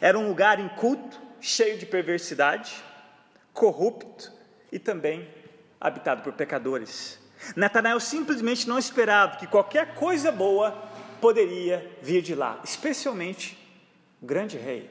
Era 0.00 0.16
um 0.16 0.28
lugar 0.28 0.60
inculto, 0.60 1.20
cheio 1.40 1.76
de 1.76 1.84
perversidade, 1.84 2.80
corrupto 3.52 4.32
e 4.70 4.78
também 4.78 5.28
habitado 5.80 6.22
por 6.22 6.34
pecadores. 6.34 7.18
Natanael 7.56 7.98
simplesmente 7.98 8.68
não 8.68 8.78
esperava 8.78 9.36
que 9.36 9.46
qualquer 9.48 9.94
coisa 9.94 10.30
boa 10.30 10.88
poderia 11.20 11.96
vir 12.02 12.22
de 12.22 12.34
lá, 12.34 12.60
especialmente 12.64 13.58
o 14.20 14.26
grande 14.26 14.56
rei, 14.56 14.90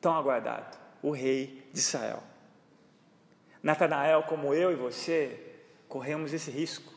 tão 0.00 0.14
aguardado, 0.14 0.76
o 1.02 1.10
rei 1.10 1.68
de 1.72 1.78
Israel. 1.78 2.22
Natanael, 3.62 4.24
como 4.24 4.52
eu 4.52 4.72
e 4.72 4.74
você, 4.74 5.38
corremos 5.88 6.32
esse 6.32 6.50
risco. 6.50 6.92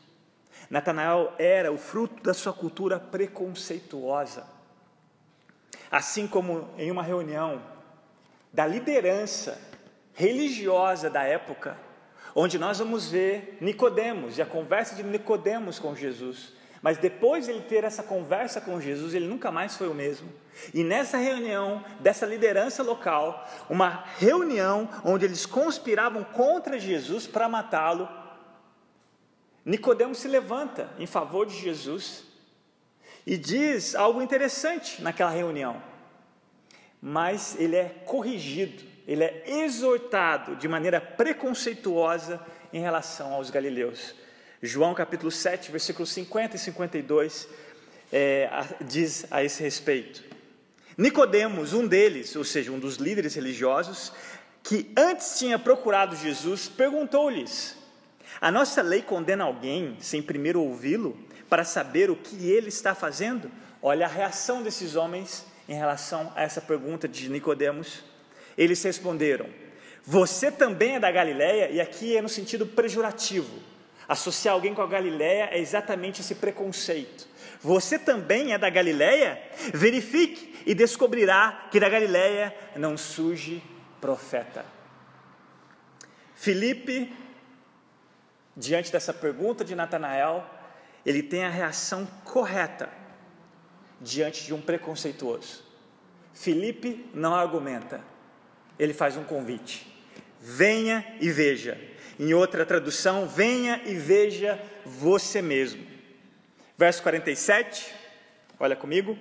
Natanael 0.68 1.32
era 1.38 1.70
o 1.70 1.78
fruto 1.78 2.22
da 2.22 2.34
sua 2.34 2.52
cultura 2.52 2.98
preconceituosa. 2.98 4.46
Assim 5.90 6.26
como 6.26 6.68
em 6.76 6.90
uma 6.90 7.02
reunião 7.02 7.62
da 8.52 8.66
liderança 8.66 9.60
religiosa 10.14 11.08
da 11.10 11.22
época, 11.22 11.78
onde 12.34 12.58
nós 12.58 12.78
vamos 12.78 13.10
ver 13.10 13.58
Nicodemos 13.60 14.38
e 14.38 14.42
a 14.42 14.46
conversa 14.46 14.96
de 14.96 15.02
Nicodemos 15.02 15.78
com 15.78 15.94
Jesus. 15.94 16.55
Mas 16.82 16.98
depois 16.98 17.46
de 17.46 17.52
ele 17.52 17.62
ter 17.62 17.84
essa 17.84 18.02
conversa 18.02 18.60
com 18.60 18.80
Jesus, 18.80 19.14
ele 19.14 19.26
nunca 19.26 19.50
mais 19.50 19.76
foi 19.76 19.88
o 19.88 19.94
mesmo. 19.94 20.28
E 20.72 20.84
nessa 20.84 21.16
reunião 21.16 21.84
dessa 22.00 22.26
liderança 22.26 22.82
local, 22.82 23.48
uma 23.68 24.04
reunião 24.18 24.88
onde 25.04 25.24
eles 25.24 25.46
conspiravam 25.46 26.24
contra 26.24 26.78
Jesus 26.78 27.26
para 27.26 27.48
matá-lo, 27.48 28.08
Nicodemos 29.64 30.18
se 30.18 30.28
levanta 30.28 30.88
em 30.98 31.06
favor 31.06 31.44
de 31.44 31.58
Jesus 31.58 32.22
e 33.26 33.36
diz 33.36 33.96
algo 33.96 34.22
interessante 34.22 35.02
naquela 35.02 35.30
reunião. 35.30 35.82
Mas 37.02 37.58
ele 37.58 37.74
é 37.74 37.88
corrigido, 38.04 38.84
ele 39.06 39.24
é 39.24 39.42
exortado 39.46 40.54
de 40.54 40.68
maneira 40.68 41.00
preconceituosa 41.00 42.40
em 42.72 42.80
relação 42.80 43.32
aos 43.32 43.50
galileus. 43.50 44.14
João 44.66 44.94
capítulo 44.94 45.30
7, 45.30 45.70
versículos 45.70 46.10
50 46.10 46.56
e 46.56 46.58
52 46.58 47.48
é, 48.12 48.50
diz 48.80 49.26
a 49.30 49.42
esse 49.42 49.62
respeito. 49.62 50.24
Nicodemos, 50.96 51.72
um 51.72 51.86
deles, 51.86 52.34
ou 52.36 52.44
seja, 52.44 52.72
um 52.72 52.78
dos 52.78 52.96
líderes 52.96 53.34
religiosos, 53.34 54.12
que 54.62 54.90
antes 54.96 55.38
tinha 55.38 55.58
procurado 55.58 56.16
Jesus, 56.16 56.68
perguntou-lhes: 56.68 57.76
a 58.40 58.50
nossa 58.50 58.82
lei 58.82 59.02
condena 59.02 59.44
alguém 59.44 59.96
sem 60.00 60.22
primeiro 60.22 60.60
ouvi-lo 60.62 61.18
para 61.48 61.64
saber 61.64 62.10
o 62.10 62.16
que 62.16 62.50
ele 62.50 62.68
está 62.68 62.94
fazendo? 62.94 63.50
Olha 63.80 64.06
a 64.06 64.08
reação 64.08 64.62
desses 64.62 64.96
homens 64.96 65.44
em 65.68 65.74
relação 65.74 66.32
a 66.34 66.42
essa 66.42 66.60
pergunta 66.60 67.06
de 67.06 67.28
Nicodemos. 67.28 68.04
Eles 68.56 68.82
responderam: 68.82 69.46
Você 70.04 70.50
também 70.50 70.96
é 70.96 71.00
da 71.00 71.10
Galileia? 71.10 71.70
E 71.70 71.80
aqui 71.80 72.16
é 72.16 72.22
no 72.22 72.28
sentido 72.28 72.66
pejorativo. 72.66 73.75
Associar 74.08 74.54
alguém 74.54 74.74
com 74.74 74.82
a 74.82 74.86
Galileia 74.86 75.48
é 75.50 75.58
exatamente 75.58 76.20
esse 76.20 76.36
preconceito. 76.36 77.26
Você 77.60 77.98
também 77.98 78.52
é 78.52 78.58
da 78.58 78.70
Galileia? 78.70 79.42
Verifique 79.74 80.62
e 80.64 80.74
descobrirá 80.74 81.68
que 81.70 81.80
da 81.80 81.88
Galileia 81.88 82.54
não 82.76 82.96
surge 82.96 83.62
profeta. 84.00 84.64
Filipe 86.34 87.12
diante 88.56 88.90
dessa 88.90 89.12
pergunta 89.12 89.64
de 89.64 89.74
Natanael, 89.74 90.44
ele 91.04 91.22
tem 91.22 91.44
a 91.44 91.50
reação 91.50 92.06
correta 92.24 92.88
diante 94.00 94.44
de 94.44 94.54
um 94.54 94.60
preconceituoso. 94.60 95.64
Felipe 96.32 97.08
não 97.14 97.34
argumenta, 97.34 98.02
ele 98.78 98.94
faz 98.94 99.16
um 99.16 99.24
convite: 99.24 99.86
venha 100.40 101.16
e 101.20 101.30
veja. 101.30 101.78
Em 102.18 102.32
outra 102.32 102.64
tradução, 102.64 103.26
venha 103.26 103.82
e 103.84 103.94
veja 103.94 104.60
você 104.84 105.42
mesmo. 105.42 105.84
Verso 106.76 107.02
47, 107.02 107.92
olha 108.58 108.76
comigo. 108.76 109.18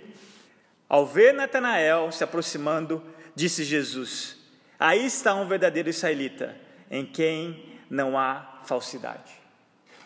Ao 0.87 1.05
ver 1.05 1.33
Natanael 1.33 2.11
se 2.11 2.23
aproximando, 2.23 3.03
disse 3.35 3.63
Jesus: 3.63 4.37
Aí 4.79 5.05
está 5.05 5.33
um 5.35 5.47
verdadeiro 5.47 5.89
israelita, 5.89 6.55
em 6.89 7.05
quem 7.05 7.79
não 7.89 8.17
há 8.17 8.61
falsidade. 8.63 9.33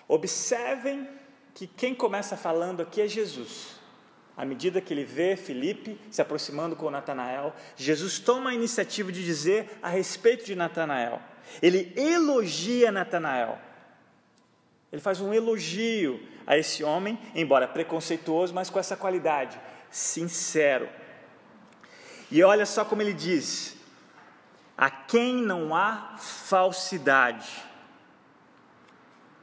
Observem 0.07 1.07
que 1.53 1.67
quem 1.67 1.93
começa 1.93 2.37
falando 2.37 2.81
aqui 2.81 3.01
é 3.01 3.07
Jesus. 3.07 3.79
À 4.35 4.45
medida 4.45 4.79
que 4.79 4.93
ele 4.93 5.03
vê 5.03 5.35
Felipe 5.35 5.99
se 6.09 6.21
aproximando 6.21 6.75
com 6.75 6.89
Natanael, 6.89 7.53
Jesus 7.75 8.19
toma 8.19 8.51
a 8.51 8.53
iniciativa 8.53 9.11
de 9.11 9.23
dizer 9.23 9.77
a 9.81 9.89
respeito 9.89 10.45
de 10.45 10.55
Natanael. 10.55 11.21
Ele 11.61 11.93
elogia 11.95 12.91
Natanael. 12.91 13.59
Ele 14.91 15.01
faz 15.01 15.21
um 15.21 15.33
elogio 15.33 16.19
a 16.47 16.57
esse 16.57 16.83
homem, 16.83 17.19
embora 17.35 17.67
preconceituoso, 17.67 18.53
mas 18.53 18.69
com 18.69 18.79
essa 18.79 18.97
qualidade, 18.97 19.59
sincero. 19.89 20.89
E 22.31 22.43
olha 22.43 22.65
só 22.65 22.83
como 22.83 23.01
ele 23.01 23.13
diz: 23.13 23.77
a 24.77 24.89
quem 24.89 25.35
não 25.35 25.75
há 25.75 26.15
falsidade. 26.17 27.49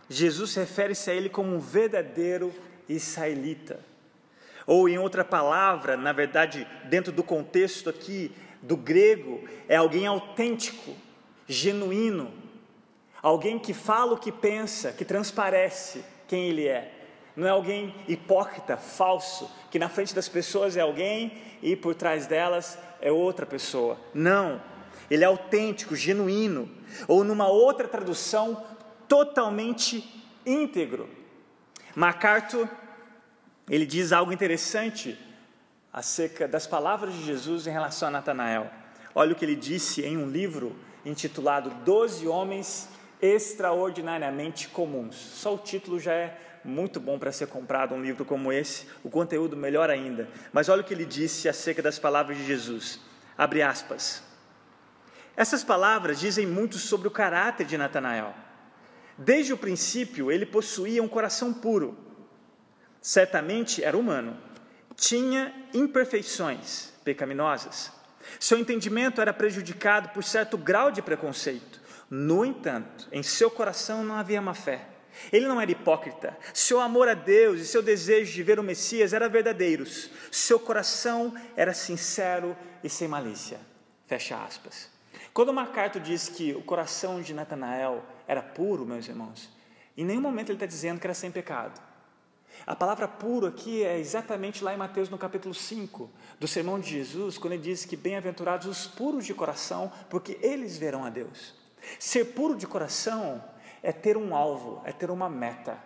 Jesus 0.09 0.55
refere-se 0.55 1.11
a 1.11 1.15
ele 1.15 1.29
como 1.29 1.55
um 1.55 1.59
verdadeiro 1.59 2.55
israelita. 2.89 3.81
Ou, 4.67 4.89
em 4.89 4.99
outra 4.99 5.25
palavra, 5.25 5.97
na 5.97 6.13
verdade, 6.13 6.67
dentro 6.85 7.13
do 7.13 7.23
contexto 7.23 7.91
aqui 7.91 8.33
do 8.63 8.77
grego, 8.77 9.47
é 9.69 9.77
alguém 9.77 10.07
autêntico, 10.07 10.97
genuíno, 11.47 12.33
alguém 13.23 13.59
que 13.59 13.73
fala 13.73 14.15
o 14.15 14.19
que 14.19 14.33
pensa, 14.33 14.93
que 14.93 15.05
transparece 15.05 16.05
quem 16.27 16.49
ele 16.49 16.67
é. 16.67 16.93
Não 17.37 17.47
é 17.47 17.51
alguém 17.51 17.95
hipócrita, 18.09 18.77
falso, 18.77 19.51
que 19.71 19.79
na 19.79 19.89
frente 19.89 20.15
das 20.15 20.29
pessoas 20.29 20.77
é 20.77 20.81
alguém 20.81 21.33
e 21.63 21.77
por 21.77 21.95
trás 21.95 22.27
delas 22.27 22.79
é 23.01 23.13
outra 23.13 23.45
pessoa. 23.45 23.99
Não. 24.15 24.61
Ele 25.11 25.23
é 25.23 25.27
autêntico, 25.27 25.95
genuíno, 25.95 26.69
ou 27.07 27.23
numa 27.23 27.47
outra 27.47 27.87
tradução, 27.87 28.65
totalmente 29.07 30.25
íntegro. 30.45 31.09
MacArthur, 31.95 32.69
ele 33.69 33.87
diz 33.87 34.13
algo 34.13 34.33
interessante 34.33 35.19
acerca 35.93 36.47
das 36.47 36.67
palavras 36.67 37.15
de 37.15 37.25
Jesus 37.25 37.67
em 37.67 37.71
relação 37.71 38.09
a 38.09 38.11
Natanael. 38.11 38.71
Olha 39.15 39.33
o 39.33 39.35
que 39.35 39.45
ele 39.45 39.57
disse 39.57 40.03
em 40.03 40.17
um 40.17 40.29
livro 40.29 40.77
intitulado 41.07 41.71
Doze 41.85 42.27
Homens 42.27 42.89
Extraordinariamente 43.23 44.69
Comuns. 44.69 45.15
Só 45.15 45.55
o 45.55 45.59
título 45.59 45.99
já 45.99 46.13
é 46.13 46.39
muito 46.65 46.99
bom 46.99 47.19
para 47.19 47.33
ser 47.33 47.47
comprado 47.47 47.95
um 47.95 48.03
livro 48.03 48.25
como 48.25 48.53
esse, 48.53 48.87
o 49.03 49.09
conteúdo 49.09 49.57
melhor 49.57 49.89
ainda. 49.89 50.29
Mas 50.53 50.69
olha 50.69 50.83
o 50.83 50.85
que 50.85 50.93
ele 50.93 51.07
disse 51.07 51.49
acerca 51.49 51.81
das 51.81 51.99
palavras 51.99 52.37
de 52.37 52.45
Jesus. 52.45 53.01
Abre 53.39 53.63
aspas. 53.63 54.23
Essas 55.37 55.63
palavras 55.63 56.19
dizem 56.19 56.47
muito 56.47 56.77
sobre 56.77 57.07
o 57.07 57.11
caráter 57.11 57.67
de 57.67 57.79
Natanael. 57.79 58.35
Desde 59.17 59.53
o 59.53 59.57
princípio, 59.59 60.31
ele 60.31 60.45
possuía 60.45 61.03
um 61.03 61.09
coração 61.09 61.53
puro. 61.53 61.97
Certamente 63.01 63.83
era 63.83 63.97
humano. 63.97 64.37
Tinha 64.95 65.55
imperfeições 65.73 66.93
pecaminosas. 67.05 67.93
Seu 68.39 68.59
entendimento 68.59 69.21
era 69.21 69.33
prejudicado 69.33 70.11
por 70.11 70.25
certo 70.25 70.59
grau 70.59 70.91
de 70.91 71.03
preconceito. 71.03 71.81
No 72.11 72.45
entanto, 72.45 73.09
em 73.11 73.23
seu 73.23 73.51
coração 73.51 74.05
não 74.05 74.15
havia 74.15 74.41
má 74.41 74.55
fé. 74.55 74.87
Ele 75.33 75.47
não 75.47 75.61
era 75.61 75.71
hipócrita. 75.71 76.37
Seu 76.53 76.81
amor 76.81 77.09
a 77.09 77.15
Deus 77.15 77.61
e 77.61 77.67
seu 77.67 77.83
desejo 77.83 78.33
de 78.33 78.43
ver 78.43 78.61
o 78.61 78.63
Messias 78.63 79.13
eram 79.13 79.31
verdadeiros. 79.31 80.11
Seu 80.31 80.61
coração 80.61 81.35
era 81.57 81.73
sincero 81.73 82.57
e 82.85 82.89
sem 82.89 83.09
malícia. 83.09 83.59
Fecha 84.07 84.37
aspas. 84.37 84.91
Quando 85.33 85.53
MacArthur 85.53 86.01
diz 86.01 86.29
que 86.29 86.55
o 86.55 86.63
coração 86.63 87.21
de 87.21 87.35
Natanael 87.35 88.05
era 88.27 88.43
puro, 88.43 88.87
meus 88.87 89.09
irmãos, 89.09 89.51
em 89.97 90.05
nenhum 90.05 90.21
momento 90.21 90.51
ele 90.51 90.57
está 90.57 90.67
dizendo 90.67 91.01
que 91.01 91.07
era 91.07 91.15
sem 91.15 91.31
pecado. 91.31 91.81
A 92.65 92.77
palavra 92.77 93.09
puro 93.09 93.47
aqui 93.47 93.83
é 93.83 93.99
exatamente 93.99 94.63
lá 94.63 94.73
em 94.73 94.77
Mateus 94.77 95.09
no 95.09 95.19
capítulo 95.19 95.55
5, 95.55 96.11
do 96.39 96.47
sermão 96.47 96.79
de 96.79 96.91
Jesus, 96.91 97.39
quando 97.39 97.55
ele 97.55 97.63
diz 97.63 97.85
que 97.85 97.97
bem-aventurados 97.97 98.67
os 98.67 98.87
puros 98.87 99.27
de 99.27 99.35
coração, 99.35 99.91
porque 100.09 100.39
eles 100.41 100.79
verão 100.79 101.05
a 101.05 101.11
Deus. 101.11 101.55
Ser 101.99 102.27
puro 102.27 102.57
de 102.57 102.67
coração 102.67 103.43
é 103.83 103.93
ter 103.93 104.17
um 104.17 104.35
alvo, 104.35 104.81
é 104.85 104.93
ter 104.93 105.11
uma 105.11 105.29
meta, 105.29 105.79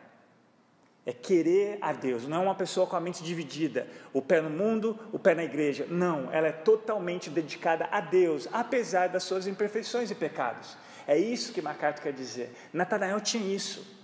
é 1.04 1.12
querer 1.12 1.78
a 1.80 1.92
Deus. 1.92 2.26
Não 2.26 2.38
é 2.38 2.40
uma 2.40 2.54
pessoa 2.54 2.86
com 2.86 2.96
a 2.96 3.00
mente 3.00 3.22
dividida, 3.22 3.86
o 4.12 4.22
pé 4.22 4.40
no 4.40 4.50
mundo, 4.50 4.98
o 5.12 5.18
pé 5.18 5.34
na 5.34 5.44
igreja. 5.44 5.86
Não, 5.88 6.32
ela 6.32 6.48
é 6.48 6.52
totalmente 6.52 7.28
dedicada 7.30 7.88
a 7.90 8.00
Deus, 8.00 8.48
apesar 8.52 9.08
das 9.08 9.24
suas 9.24 9.46
imperfeições 9.46 10.10
e 10.10 10.14
pecados. 10.14 10.76
É 11.06 11.18
isso 11.18 11.52
que 11.52 11.60
MacArthur 11.60 12.02
quer 12.02 12.12
dizer. 12.12 12.54
Natanael 12.72 13.20
tinha 13.20 13.54
isso. 13.54 13.99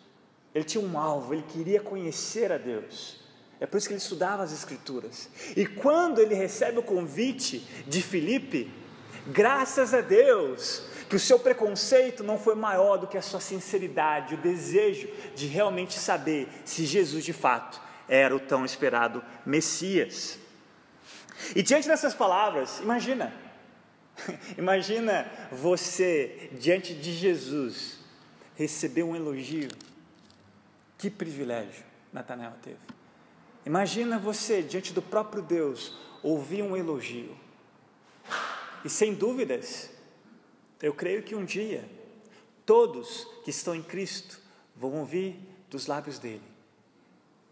Ele 0.56 0.64
tinha 0.64 0.82
um 0.82 0.98
alvo, 0.98 1.34
ele 1.34 1.44
queria 1.46 1.82
conhecer 1.82 2.50
a 2.50 2.56
Deus. 2.56 3.20
É 3.60 3.66
por 3.66 3.76
isso 3.76 3.86
que 3.86 3.92
ele 3.92 4.00
estudava 4.00 4.42
as 4.42 4.54
Escrituras. 4.54 5.28
E 5.54 5.66
quando 5.66 6.18
ele 6.18 6.34
recebe 6.34 6.78
o 6.78 6.82
convite 6.82 7.58
de 7.86 8.00
Filipe, 8.00 8.72
graças 9.26 9.92
a 9.92 10.00
Deus, 10.00 10.84
que 11.10 11.16
o 11.16 11.20
seu 11.20 11.38
preconceito 11.38 12.24
não 12.24 12.38
foi 12.38 12.54
maior 12.54 12.96
do 12.96 13.06
que 13.06 13.18
a 13.18 13.22
sua 13.22 13.38
sinceridade, 13.38 14.32
o 14.32 14.38
desejo 14.38 15.10
de 15.34 15.46
realmente 15.46 15.98
saber 15.98 16.48
se 16.64 16.86
Jesus 16.86 17.22
de 17.22 17.34
fato 17.34 17.78
era 18.08 18.34
o 18.34 18.40
tão 18.40 18.64
esperado 18.64 19.22
Messias. 19.44 20.38
E 21.54 21.62
diante 21.62 21.86
dessas 21.86 22.14
palavras, 22.14 22.80
imagina, 22.80 23.30
imagina 24.56 25.30
você 25.52 26.48
diante 26.58 26.94
de 26.94 27.12
Jesus 27.12 27.98
receber 28.54 29.02
um 29.02 29.14
elogio. 29.14 29.68
Que 30.98 31.10
privilégio 31.10 31.84
Natanael 32.12 32.54
teve. 32.62 32.78
Imagina 33.64 34.18
você 34.18 34.62
diante 34.62 34.92
do 34.92 35.02
próprio 35.02 35.42
Deus 35.42 35.96
ouvir 36.22 36.62
um 36.62 36.76
elogio. 36.76 37.36
E 38.84 38.88
sem 38.88 39.14
dúvidas, 39.14 39.90
eu 40.80 40.94
creio 40.94 41.22
que 41.22 41.34
um 41.34 41.44
dia 41.44 41.88
todos 42.64 43.26
que 43.44 43.50
estão 43.50 43.74
em 43.74 43.82
Cristo 43.82 44.40
vão 44.74 44.94
ouvir 44.94 45.40
dos 45.70 45.86
lábios 45.86 46.18
dele: 46.18 46.42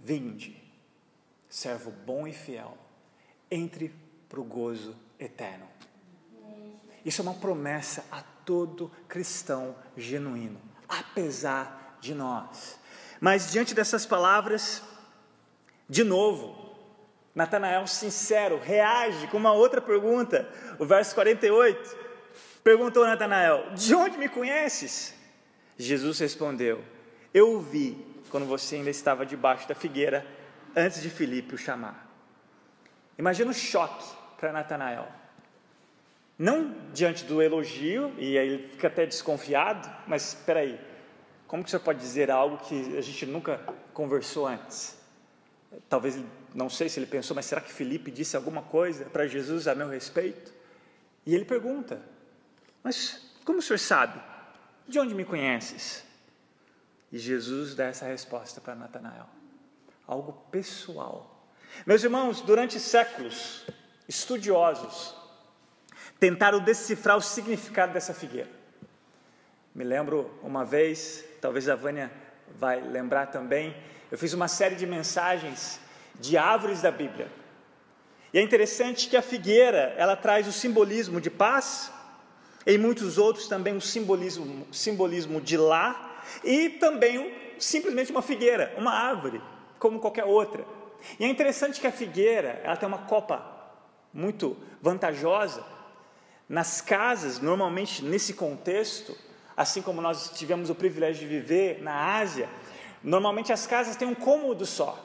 Vinde, 0.01 0.63
servo 1.49 1.91
bom 1.91 2.27
e 2.27 2.33
fiel, 2.33 2.77
entre 3.51 3.95
para 4.29 4.41
o 4.41 4.45
gozo 4.45 4.97
eterno. 5.19 5.67
Isso 7.05 7.21
é 7.21 7.23
uma 7.23 7.35
promessa 7.35 8.05
a 8.11 8.23
todo 8.23 8.91
cristão 9.09 9.77
genuíno, 9.97 10.61
apesar 10.89 11.99
de 12.01 12.15
nós. 12.15 12.79
Mas 13.25 13.51
diante 13.51 13.75
dessas 13.75 14.05
palavras, 14.05 14.83
de 15.89 16.05
novo, 16.05 16.77
Natanael, 17.35 17.87
sincero, 17.87 18.61
reage 18.63 19.29
com 19.29 19.39
uma 19.39 19.51
outra 19.51 19.81
pergunta, 19.81 20.47
o 20.79 20.85
verso 20.85 21.15
48. 21.15 21.97
Perguntou 22.63 23.07
Natanael: 23.07 23.71
De 23.73 23.95
onde 23.95 24.19
me 24.19 24.29
conheces? 24.29 25.15
Jesus 25.79 26.19
respondeu: 26.19 26.85
Eu 27.33 27.55
o 27.55 27.61
vi 27.63 27.97
quando 28.29 28.45
você 28.45 28.77
ainda 28.77 28.91
estava 28.91 29.25
debaixo 29.25 29.67
da 29.67 29.75
figueira, 29.75 30.27
antes 30.77 31.01
de 31.01 31.09
Filipe 31.09 31.55
o 31.55 31.59
chamar. 31.59 32.07
Imagina 33.17 33.53
o 33.53 33.55
choque 33.55 34.05
para 34.39 34.53
Natanael. 34.53 35.09
Não 36.39 36.77
diante 36.93 37.25
do 37.25 37.41
elogio, 37.41 38.13
e 38.19 38.37
aí 38.37 38.49
ele 38.49 38.69
fica 38.69 38.89
até 38.89 39.07
desconfiado, 39.07 39.91
mas 40.07 40.35
espera 40.35 40.61
aí, 40.61 40.79
como 41.47 41.63
que 41.63 41.71
você 41.71 41.79
pode 41.79 42.01
dizer 42.01 42.31
algo 42.31 42.59
que 42.59 42.97
a 42.97 43.01
gente 43.01 43.27
nunca 43.27 43.59
conversou 43.93 44.47
antes? 44.47 44.97
Talvez, 45.89 46.19
não 46.55 46.71
sei 46.71 46.89
se 46.89 46.99
ele 46.99 47.07
pensou, 47.07 47.35
mas 47.35 47.47
será 47.47 47.61
que 47.61 47.73
Felipe 47.73 48.11
disse 48.11 48.37
alguma 48.37 48.63
coisa 48.63 49.05
para 49.07 49.27
Jesus 49.27 49.67
a 49.69 49.75
meu 49.75 49.89
respeito? 49.89 50.53
E 51.27 51.35
ele 51.35 51.45
pergunta: 51.45 52.01
mas 52.83 53.35
como 53.45 53.59
o 53.59 53.63
senhor 53.63 53.79
sabe? 53.79 54.21
De 54.87 54.99
onde 54.99 55.15
me 55.15 55.25
conheces? 55.25 56.05
E 57.11 57.19
Jesus 57.19 57.75
dá 57.75 57.85
essa 57.87 58.07
resposta 58.07 58.61
para 58.61 58.75
Natanael. 58.75 59.27
Algo 60.07 60.33
pessoal. 60.51 61.49
Meus 61.87 62.05
irmãos, 62.05 62.41
durante 62.41 62.79
séculos, 62.79 63.65
estudiosos 64.07 65.15
tentaram 66.21 66.61
decifrar 66.61 67.17
o 67.17 67.23
significado 67.23 67.93
dessa 67.93 68.13
figueira. 68.13 68.51
Me 69.75 69.83
lembro 69.83 70.39
uma 70.43 70.65
vez, 70.65 71.25
talvez 71.45 71.69
a 71.69 71.75
Vânia 71.75 72.11
vai 72.57 72.81
lembrar 72.81 73.27
também, 73.27 73.77
eu 74.11 74.17
fiz 74.17 74.33
uma 74.33 74.49
série 74.49 74.77
de 74.77 74.87
mensagens 74.87 75.79
de 76.19 76.39
árvores 76.39 76.81
da 76.81 76.91
Bíblia. 76.91 77.31
E 78.33 78.39
é 78.39 78.43
interessante 78.43 79.11
que 79.11 79.15
a 79.15 79.21
figueira, 79.21 79.95
ela 79.99 80.17
traz 80.17 80.49
o 80.49 80.53
simbolismo 80.53 81.21
de 81.21 81.29
paz, 81.29 81.93
em 82.67 82.79
muitos 82.79 83.19
outros 83.19 83.47
também 83.47 83.75
um 83.75 83.81
simbolismo, 83.81 84.67
simbolismo 84.73 85.39
de 85.39 85.59
lá 85.59 86.19
e 86.43 86.71
também 86.71 87.35
simplesmente 87.59 88.11
uma 88.11 88.23
figueira, 88.23 88.75
uma 88.79 88.93
árvore, 88.93 89.39
como 89.79 90.01
qualquer 90.01 90.25
outra. 90.25 90.65
E 91.21 91.27
é 91.27 91.29
interessante 91.29 91.79
que 91.79 91.87
a 91.87 91.93
figueira, 91.93 92.59
ela 92.65 92.75
tem 92.75 92.89
uma 92.89 93.05
copa 93.05 93.45
muito 94.15 94.57
vantajosa. 94.81 95.63
Nas 96.49 96.81
casas, 96.81 97.39
normalmente 97.39 98.03
nesse 98.03 98.33
contexto, 98.33 99.15
assim 99.57 99.83
como 99.83 100.01
nós 100.01 100.31
tivemos 100.35 100.71
o 100.71 100.75
privilégio 100.75 101.29
de 101.29 101.35
viver 101.35 101.83
na 101.83 102.17
Ásia, 102.17 102.49
normalmente 103.03 103.53
as 103.53 103.67
casas 103.67 103.97
têm 103.97 104.09
um 104.09 104.15
cômodo 104.15 104.67
só. 104.67 104.99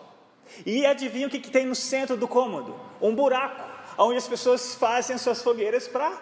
E 0.66 0.86
adivinha 0.86 1.28
o 1.28 1.30
que, 1.30 1.40
que 1.40 1.52
tem 1.52 1.66
no 1.66 1.76
centro 1.76 2.18
do 2.18 2.28
cômodo? 2.28 2.76
Um 3.00 3.14
buraco, 3.14 3.64
onde 3.98 4.18
as 4.18 4.28
pessoas 4.28 4.76
fazem 4.76 5.16
as 5.16 5.22
suas 5.22 5.42
fogueiras 5.44 5.88
para 5.88 6.20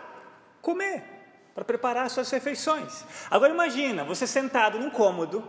comer 0.62 1.18
para 1.58 1.66
preparar 1.66 2.08
suas 2.12 2.30
refeições. 2.30 3.04
Agora 3.32 3.52
imagina, 3.52 4.04
você 4.04 4.28
sentado 4.28 4.78
num 4.78 4.92
cômodo, 4.92 5.44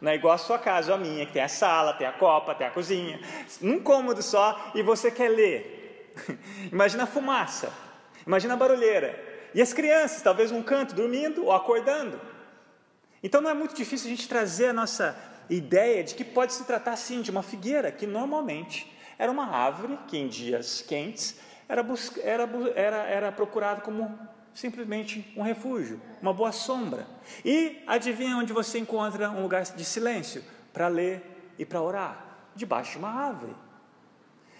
não 0.00 0.12
é 0.12 0.14
igual 0.14 0.32
a 0.32 0.38
sua 0.38 0.60
casa 0.60 0.92
ou 0.92 0.96
a 0.96 1.00
minha, 1.00 1.26
que 1.26 1.32
tem 1.32 1.42
a 1.42 1.48
sala, 1.48 1.92
tem 1.92 2.06
a 2.06 2.12
copa, 2.12 2.54
tem 2.54 2.68
a 2.68 2.70
cozinha, 2.70 3.18
num 3.60 3.80
cômodo 3.80 4.22
só, 4.22 4.70
e 4.76 4.82
você 4.82 5.10
quer 5.10 5.28
ler. 5.28 6.14
imagina 6.70 7.02
a 7.02 7.06
fumaça, 7.06 7.72
imagina 8.24 8.54
a 8.54 8.56
barulheira. 8.56 9.29
E 9.54 9.60
as 9.60 9.72
crianças, 9.72 10.22
talvez 10.22 10.50
num 10.50 10.62
canto, 10.62 10.94
dormindo 10.94 11.44
ou 11.44 11.52
acordando. 11.52 12.20
Então 13.22 13.40
não 13.40 13.50
é 13.50 13.54
muito 13.54 13.74
difícil 13.74 14.06
a 14.06 14.10
gente 14.10 14.28
trazer 14.28 14.68
a 14.68 14.72
nossa 14.72 15.16
ideia 15.48 16.02
de 16.04 16.14
que 16.14 16.24
pode 16.24 16.52
se 16.52 16.64
tratar 16.64 16.96
sim 16.96 17.22
de 17.22 17.30
uma 17.30 17.42
figueira, 17.42 17.90
que 17.90 18.06
normalmente 18.06 18.90
era 19.18 19.30
uma 19.30 19.46
árvore 19.46 19.98
que 20.06 20.16
em 20.16 20.28
dias 20.28 20.82
quentes 20.82 21.38
era, 21.68 21.84
era, 22.22 22.48
era, 22.74 22.96
era 22.96 23.32
procurado 23.32 23.82
como 23.82 24.18
simplesmente 24.54 25.32
um 25.36 25.42
refúgio, 25.42 26.00
uma 26.20 26.32
boa 26.32 26.52
sombra. 26.52 27.06
E 27.44 27.82
adivinha 27.86 28.36
onde 28.36 28.52
você 28.52 28.78
encontra 28.78 29.30
um 29.30 29.42
lugar 29.42 29.62
de 29.62 29.84
silêncio 29.84 30.42
para 30.72 30.88
ler 30.88 31.52
e 31.58 31.64
para 31.64 31.80
orar? 31.80 32.26
Debaixo 32.56 32.92
de 32.92 32.98
uma 32.98 33.10
árvore. 33.10 33.54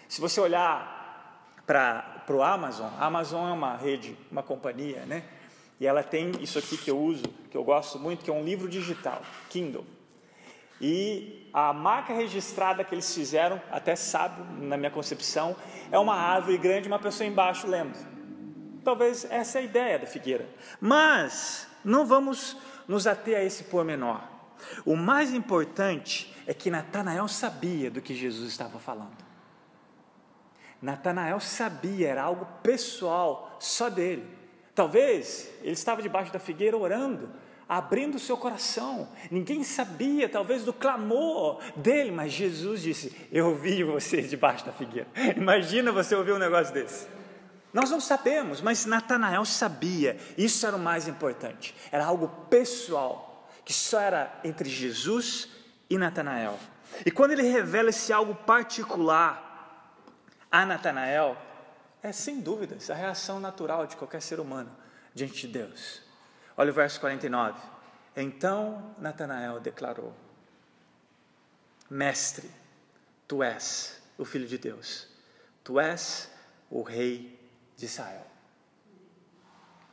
Se 0.08 0.20
você 0.20 0.40
olhar 0.40 1.52
para 1.66 2.19
o 2.28 2.42
Amazon, 2.42 2.88
a 2.98 3.06
Amazon 3.06 3.48
é 3.48 3.52
uma 3.52 3.76
rede, 3.76 4.16
uma 4.30 4.42
companhia, 4.42 5.04
né? 5.06 5.24
E 5.78 5.86
ela 5.86 6.02
tem 6.02 6.32
isso 6.40 6.58
aqui 6.58 6.76
que 6.76 6.90
eu 6.90 6.98
uso, 6.98 7.24
que 7.50 7.56
eu 7.56 7.64
gosto 7.64 7.98
muito, 7.98 8.24
que 8.24 8.30
é 8.30 8.34
um 8.34 8.44
livro 8.44 8.68
digital, 8.68 9.22
Kindle. 9.48 9.84
E 10.80 11.48
a 11.52 11.72
marca 11.72 12.14
registrada 12.14 12.84
que 12.84 12.94
eles 12.94 13.14
fizeram, 13.14 13.60
até 13.70 13.96
sábio, 13.96 14.44
na 14.60 14.76
minha 14.76 14.90
concepção, 14.90 15.56
é 15.90 15.98
uma 15.98 16.14
árvore 16.14 16.58
grande 16.58 16.86
e 16.86 16.90
uma 16.90 16.98
pessoa 16.98 17.26
embaixo 17.26 17.66
lendo. 17.66 17.98
Talvez 18.84 19.26
essa 19.30 19.58
é 19.58 19.62
a 19.62 19.64
ideia 19.64 19.98
da 19.98 20.06
figueira. 20.06 20.48
Mas 20.80 21.66
não 21.84 22.06
vamos 22.06 22.56
nos 22.88 23.06
ater 23.06 23.36
a 23.36 23.44
esse 23.44 23.64
pormenor. 23.64 24.20
O 24.84 24.96
mais 24.96 25.32
importante 25.32 26.34
é 26.46 26.54
que 26.54 26.70
Natanael 26.70 27.28
sabia 27.28 27.90
do 27.90 28.00
que 28.00 28.14
Jesus 28.14 28.50
estava 28.50 28.78
falando. 28.78 29.29
Natanael 30.80 31.40
sabia, 31.40 32.08
era 32.08 32.22
algo 32.22 32.46
pessoal, 32.62 33.56
só 33.60 33.90
dele. 33.90 34.26
Talvez 34.74 35.50
ele 35.62 35.72
estava 35.72 36.00
debaixo 36.00 36.32
da 36.32 36.38
figueira 36.38 36.76
orando, 36.76 37.28
abrindo 37.68 38.14
o 38.14 38.18
seu 38.18 38.36
coração. 38.36 39.08
Ninguém 39.30 39.62
sabia, 39.62 40.28
talvez, 40.28 40.64
do 40.64 40.72
clamor 40.72 41.60
dele, 41.76 42.10
mas 42.10 42.32
Jesus 42.32 42.80
disse: 42.80 43.14
Eu 43.30 43.48
ouvi 43.48 43.84
vocês 43.84 44.30
debaixo 44.30 44.64
da 44.64 44.72
figueira. 44.72 45.08
Imagina 45.36 45.92
você 45.92 46.14
ouvir 46.14 46.32
um 46.32 46.38
negócio 46.38 46.72
desse. 46.72 47.06
Nós 47.72 47.90
não 47.90 48.00
sabemos, 48.00 48.60
mas 48.60 48.84
Natanael 48.84 49.44
sabia, 49.44 50.16
isso 50.36 50.66
era 50.66 50.74
o 50.74 50.80
mais 50.80 51.06
importante, 51.06 51.72
era 51.92 52.04
algo 52.04 52.26
pessoal, 52.48 53.48
que 53.64 53.72
só 53.72 54.00
era 54.00 54.40
entre 54.42 54.68
Jesus 54.68 55.48
e 55.88 55.96
Natanael. 55.96 56.58
E 57.06 57.12
quando 57.12 57.30
ele 57.30 57.42
revela 57.42 57.90
esse 57.90 58.12
algo 58.12 58.34
particular 58.34 59.49
a 60.50 60.66
Natanael, 60.66 61.36
é 62.02 62.12
sem 62.12 62.40
dúvidas 62.40 62.90
a 62.90 62.94
reação 62.94 63.38
natural 63.38 63.86
de 63.86 63.96
qualquer 63.96 64.20
ser 64.20 64.40
humano 64.40 64.74
diante 65.14 65.46
de 65.46 65.48
Deus. 65.48 66.02
Olha 66.56 66.70
o 66.70 66.74
verso 66.74 66.98
49. 67.00 67.60
Então 68.16 68.94
Natanael 68.98 69.60
declarou: 69.60 70.14
Mestre, 71.88 72.50
tu 73.28 73.42
és 73.42 74.00
o 74.18 74.24
Filho 74.24 74.46
de 74.46 74.58
Deus, 74.58 75.06
tu 75.62 75.78
és 75.78 76.30
o 76.70 76.82
Rei 76.82 77.38
de 77.76 77.84
Israel. 77.84 78.26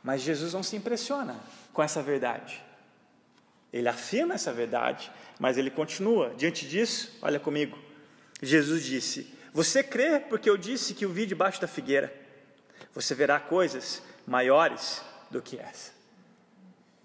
Mas 0.02 0.22
Jesus 0.22 0.52
não 0.54 0.62
se 0.62 0.76
impressiona 0.76 1.38
com 1.72 1.82
essa 1.82 2.02
verdade. 2.02 2.64
Ele 3.72 3.88
afirma 3.88 4.34
essa 4.34 4.52
verdade, 4.52 5.12
mas 5.38 5.58
ele 5.58 5.70
continua. 5.70 6.34
Diante 6.34 6.66
disso, 6.66 7.18
olha 7.20 7.38
comigo. 7.38 7.78
Jesus 8.40 8.84
disse: 8.84 9.37
Você 9.58 9.82
crê 9.82 10.20
porque 10.20 10.48
eu 10.48 10.56
disse 10.56 10.94
que 10.94 11.04
o 11.04 11.10
vi 11.10 11.26
debaixo 11.26 11.60
da 11.60 11.66
figueira? 11.66 12.14
Você 12.94 13.12
verá 13.12 13.40
coisas 13.40 14.00
maiores 14.24 15.02
do 15.32 15.42
que 15.42 15.58
essa. 15.58 15.90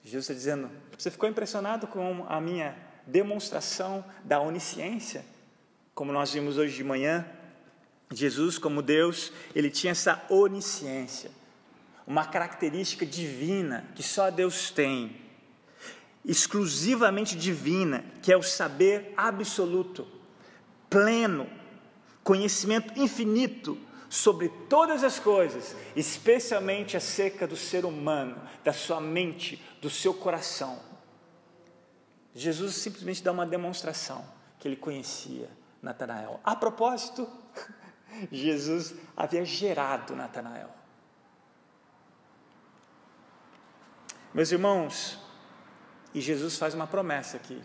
Jesus 0.04 0.26
está 0.26 0.36
dizendo: 0.36 0.70
Você 0.96 1.10
ficou 1.10 1.28
impressionado 1.28 1.88
com 1.88 2.24
a 2.30 2.40
minha 2.40 2.78
demonstração 3.08 4.06
da 4.24 4.40
onisciência? 4.40 5.26
Como 5.96 6.12
nós 6.12 6.32
vimos 6.32 6.60
hoje 6.60 6.76
de 6.76 6.84
manhã, 6.84 7.26
Jesus, 8.12 8.60
como 8.60 8.84
Deus, 8.84 9.34
ele 9.56 9.72
tinha 9.72 9.90
essa 9.90 10.24
onisciência, 10.30 11.32
uma 12.06 12.24
característica 12.24 13.04
divina 13.04 13.84
que 13.96 14.04
só 14.04 14.30
Deus 14.30 14.70
tem, 14.70 15.20
exclusivamente 16.24 17.36
divina, 17.36 18.06
que 18.22 18.32
é 18.32 18.38
o 18.38 18.44
saber 18.44 19.12
absoluto, 19.18 20.08
pleno, 20.88 21.50
conhecimento 22.24 23.00
infinito 23.00 23.78
sobre 24.10 24.50
todas 24.70 25.04
as 25.04 25.20
coisas, 25.20 25.76
especialmente 25.96 26.96
acerca 26.96 27.48
do 27.48 27.56
ser 27.56 27.84
humano, 27.84 28.40
da 28.64 28.72
sua 28.72 29.02
mente, 29.02 29.62
do 29.82 29.90
seu 29.90 30.14
coração. 30.14 30.80
Jesus 32.34 32.76
simplesmente 32.76 33.24
dá 33.24 33.32
uma 33.32 33.46
demonstração 33.46 34.24
que 34.60 34.68
ele 34.68 34.76
conhecia 34.76 35.50
Natanael. 35.82 36.40
A 36.44 36.56
propósito, 36.56 37.28
Jesus 38.32 38.94
havia 39.18 39.44
gerado 39.44 40.16
Natanael. 40.16 40.70
Meus 44.34 44.52
irmãos, 44.52 45.20
e 46.14 46.22
Jesus 46.22 46.58
faz 46.58 46.74
uma 46.74 46.88
promessa 46.88 47.38
aqui 47.38 47.62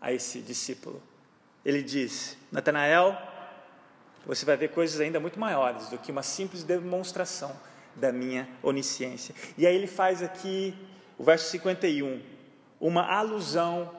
a 0.00 0.12
esse 0.12 0.40
discípulo. 0.40 1.02
Ele 1.64 1.82
diz: 1.82 2.36
Natanael, 2.52 3.16
você 4.26 4.44
vai 4.44 4.56
ver 4.56 4.68
coisas 4.68 5.00
ainda 5.00 5.20
muito 5.20 5.38
maiores 5.38 5.88
do 5.88 5.98
que 5.98 6.10
uma 6.10 6.22
simples 6.22 6.64
demonstração 6.64 7.54
da 7.94 8.12
minha 8.12 8.48
onisciência. 8.62 9.34
E 9.56 9.66
aí 9.66 9.74
ele 9.74 9.86
faz 9.86 10.22
aqui 10.22 10.74
o 11.16 11.24
verso 11.24 11.48
51, 11.50 12.20
uma 12.80 13.06
alusão 13.06 13.90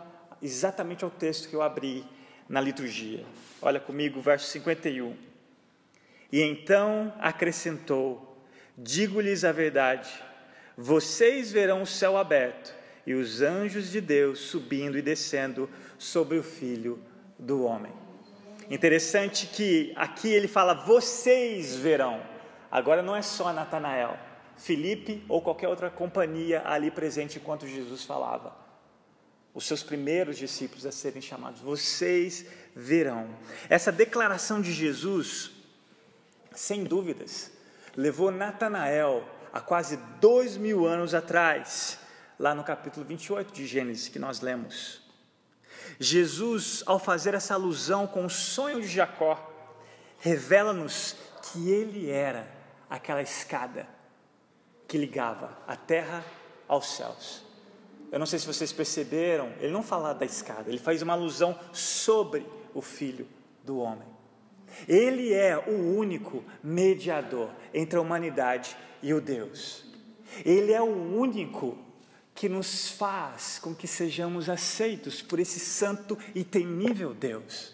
exatamente 0.41 1.03
ao 1.03 1.09
texto 1.09 1.49
que 1.49 1.55
eu 1.55 1.61
abri 1.61 2.05
na 2.47 2.61
liturgia. 2.61 3.25
Olha 3.61 3.79
comigo 3.79 4.19
o 4.19 4.21
verso 4.21 4.47
51. 4.47 5.15
E 6.31 6.41
então 6.41 7.13
acrescentou: 7.19 8.37
Digo-lhes 8.77 9.43
a 9.43 9.51
verdade, 9.51 10.09
vocês 10.77 11.51
verão 11.51 11.81
o 11.81 11.87
céu 11.87 12.17
aberto 12.17 12.75
e 13.05 13.13
os 13.13 13.41
anjos 13.41 13.89
de 13.89 14.01
Deus 14.01 14.39
subindo 14.39 14.97
e 14.97 15.01
descendo 15.01 15.69
sobre 15.97 16.37
o 16.37 16.43
filho 16.43 17.01
do 17.39 17.63
homem. 17.63 18.06
Interessante 18.69 19.47
que 19.47 19.93
aqui 19.95 20.29
ele 20.29 20.47
fala: 20.47 20.73
vocês 20.73 21.75
verão. 21.75 22.21
Agora 22.69 23.01
não 23.01 23.15
é 23.15 23.21
só 23.21 23.53
Natanael, 23.53 24.17
Felipe 24.57 25.23
ou 25.29 25.41
qualquer 25.41 25.69
outra 25.69 25.89
companhia 25.89 26.61
ali 26.65 26.91
presente 26.91 27.37
enquanto 27.37 27.65
Jesus 27.65 28.03
falava. 28.03 28.53
Os 29.53 29.65
seus 29.65 29.81
primeiros 29.81 30.37
discípulos 30.37 30.85
a 30.85 30.91
serem 30.91 31.21
chamados, 31.21 31.61
vocês 31.61 32.45
verão. 32.75 33.29
Essa 33.69 33.91
declaração 33.91 34.61
de 34.61 34.71
Jesus, 34.71 35.51
sem 36.51 36.83
dúvidas, 36.83 37.51
levou 37.95 38.29
Natanael 38.29 39.27
a 39.51 39.61
quase 39.61 39.97
dois 40.19 40.57
mil 40.57 40.85
anos 40.85 41.15
atrás, 41.15 41.97
lá 42.37 42.53
no 42.53 42.63
capítulo 42.63 43.05
28 43.05 43.51
de 43.53 43.65
Gênesis 43.65 44.09
que 44.09 44.19
nós 44.19 44.41
lemos. 44.41 45.06
Jesus, 45.99 46.83
ao 46.85 46.99
fazer 46.99 47.33
essa 47.33 47.53
alusão 47.53 48.07
com 48.07 48.25
o 48.25 48.29
sonho 48.29 48.81
de 48.81 48.87
Jacó, 48.87 49.51
revela-nos 50.19 51.15
que 51.43 51.69
ele 51.69 52.09
era 52.09 52.47
aquela 52.89 53.21
escada 53.21 53.87
que 54.87 54.97
ligava 54.97 55.57
a 55.67 55.75
terra 55.75 56.23
aos 56.67 56.95
céus. 56.95 57.43
Eu 58.11 58.19
não 58.19 58.25
sei 58.25 58.39
se 58.39 58.47
vocês 58.47 58.71
perceberam, 58.71 59.51
ele 59.59 59.71
não 59.71 59.83
fala 59.83 60.13
da 60.13 60.25
escada, 60.25 60.69
ele 60.69 60.77
faz 60.77 61.01
uma 61.01 61.13
alusão 61.13 61.57
sobre 61.73 62.45
o 62.73 62.81
filho 62.81 63.27
do 63.63 63.79
homem. 63.79 64.07
Ele 64.87 65.33
é 65.33 65.57
o 65.57 65.97
único 65.97 66.43
mediador 66.63 67.49
entre 67.73 67.97
a 67.97 68.01
humanidade 68.01 68.77
e 69.01 69.13
o 69.13 69.19
Deus. 69.19 69.85
Ele 70.45 70.71
é 70.71 70.81
o 70.81 70.85
único 70.85 71.77
que 72.37 72.47
nos 72.47 72.91
faz 72.91 73.57
com 73.57 73.73
que 73.73 73.87
sejamos 73.87 74.47
aceitos 74.47 75.23
por 75.23 75.39
esse 75.39 75.59
santo 75.59 76.15
e 76.35 76.43
temível 76.43 77.11
Deus. 77.11 77.73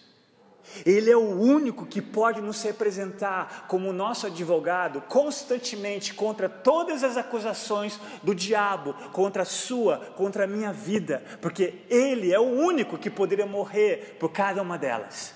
Ele 0.86 1.12
é 1.12 1.18
o 1.18 1.38
único 1.38 1.86
que 1.86 2.02
pode 2.02 2.40
nos 2.40 2.64
representar 2.64 3.66
como 3.68 3.92
nosso 3.92 4.26
advogado 4.26 5.02
constantemente 5.02 6.14
contra 6.14 6.48
todas 6.48 7.04
as 7.04 7.18
acusações 7.18 8.00
do 8.24 8.34
diabo, 8.34 8.94
contra 9.12 9.44
a 9.44 9.46
sua, 9.46 9.98
contra 10.16 10.46
a 10.46 10.48
minha 10.48 10.72
vida, 10.72 11.22
porque 11.42 11.82
Ele 11.90 12.32
é 12.32 12.40
o 12.40 12.44
único 12.44 12.98
que 12.98 13.10
poderia 13.10 13.46
morrer 13.46 14.16
por 14.18 14.32
cada 14.32 14.62
uma 14.62 14.78
delas. 14.78 15.34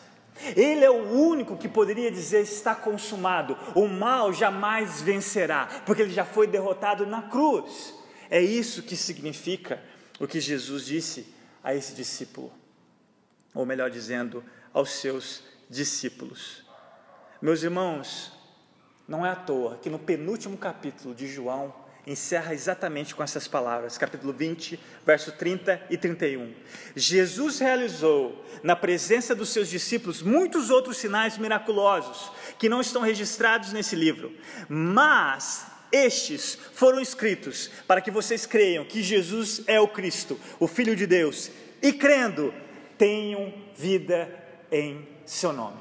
Ele 0.55 0.85
é 0.85 0.89
o 0.89 1.11
único 1.11 1.57
que 1.57 1.67
poderia 1.67 2.09
dizer: 2.09 2.43
está 2.43 2.73
consumado, 2.73 3.57
o 3.75 3.87
mal 3.87 4.31
jamais 4.31 5.01
vencerá, 5.01 5.67
porque 5.85 6.03
ele 6.03 6.13
já 6.13 6.23
foi 6.23 6.47
derrotado 6.47 7.05
na 7.05 7.23
cruz. 7.23 7.96
É 8.29 8.41
isso 8.41 8.83
que 8.83 8.95
significa 8.95 9.81
o 10.19 10.27
que 10.27 10.39
Jesus 10.39 10.85
disse 10.85 11.33
a 11.63 11.73
esse 11.73 11.93
discípulo, 11.93 12.51
ou 13.53 13.65
melhor 13.65 13.89
dizendo, 13.89 14.43
aos 14.73 14.91
seus 14.91 15.43
discípulos. 15.69 16.63
Meus 17.41 17.63
irmãos, 17.63 18.31
não 19.07 19.25
é 19.25 19.29
à 19.29 19.35
toa 19.35 19.77
que 19.77 19.89
no 19.89 19.99
penúltimo 19.99 20.57
capítulo 20.57 21.15
de 21.15 21.27
João 21.27 21.73
encerra 22.05 22.53
exatamente 22.53 23.13
com 23.13 23.21
essas 23.21 23.49
palavras, 23.49 23.97
capítulo 23.97 24.31
20, 24.31 24.79
verso 25.05 25.33
30 25.33 25.87
e 25.89 25.97
31. 25.97 26.53
Jesus 26.95 27.59
realizou 27.59 28.45
na 28.63 28.77
presença 28.77 29.35
dos 29.35 29.49
seus 29.49 29.67
discípulos 29.67 30.21
muitos 30.21 30.69
outros 30.69 30.97
sinais 30.97 31.37
miraculosos 31.37 32.31
que 32.57 32.69
não 32.69 32.79
estão 32.79 33.01
registrados 33.01 33.73
nesse 33.73 33.93
livro, 33.93 34.33
mas 34.69 35.67
estes 35.91 36.57
foram 36.73 36.99
escritos 36.99 37.69
para 37.87 38.01
que 38.01 38.11
vocês 38.11 38.45
creiam 38.45 38.85
que 38.85 39.01
Jesus 39.01 39.61
é 39.67 39.79
o 39.79 39.87
Cristo, 39.87 40.39
o 40.59 40.67
Filho 40.67 40.95
de 40.95 41.07
Deus, 41.07 41.49
e 41.81 41.93
crendo, 41.93 42.53
tenham 42.97 43.53
vida 43.75 44.29
em 44.71 45.07
seu 45.25 45.53
nome. 45.53 45.77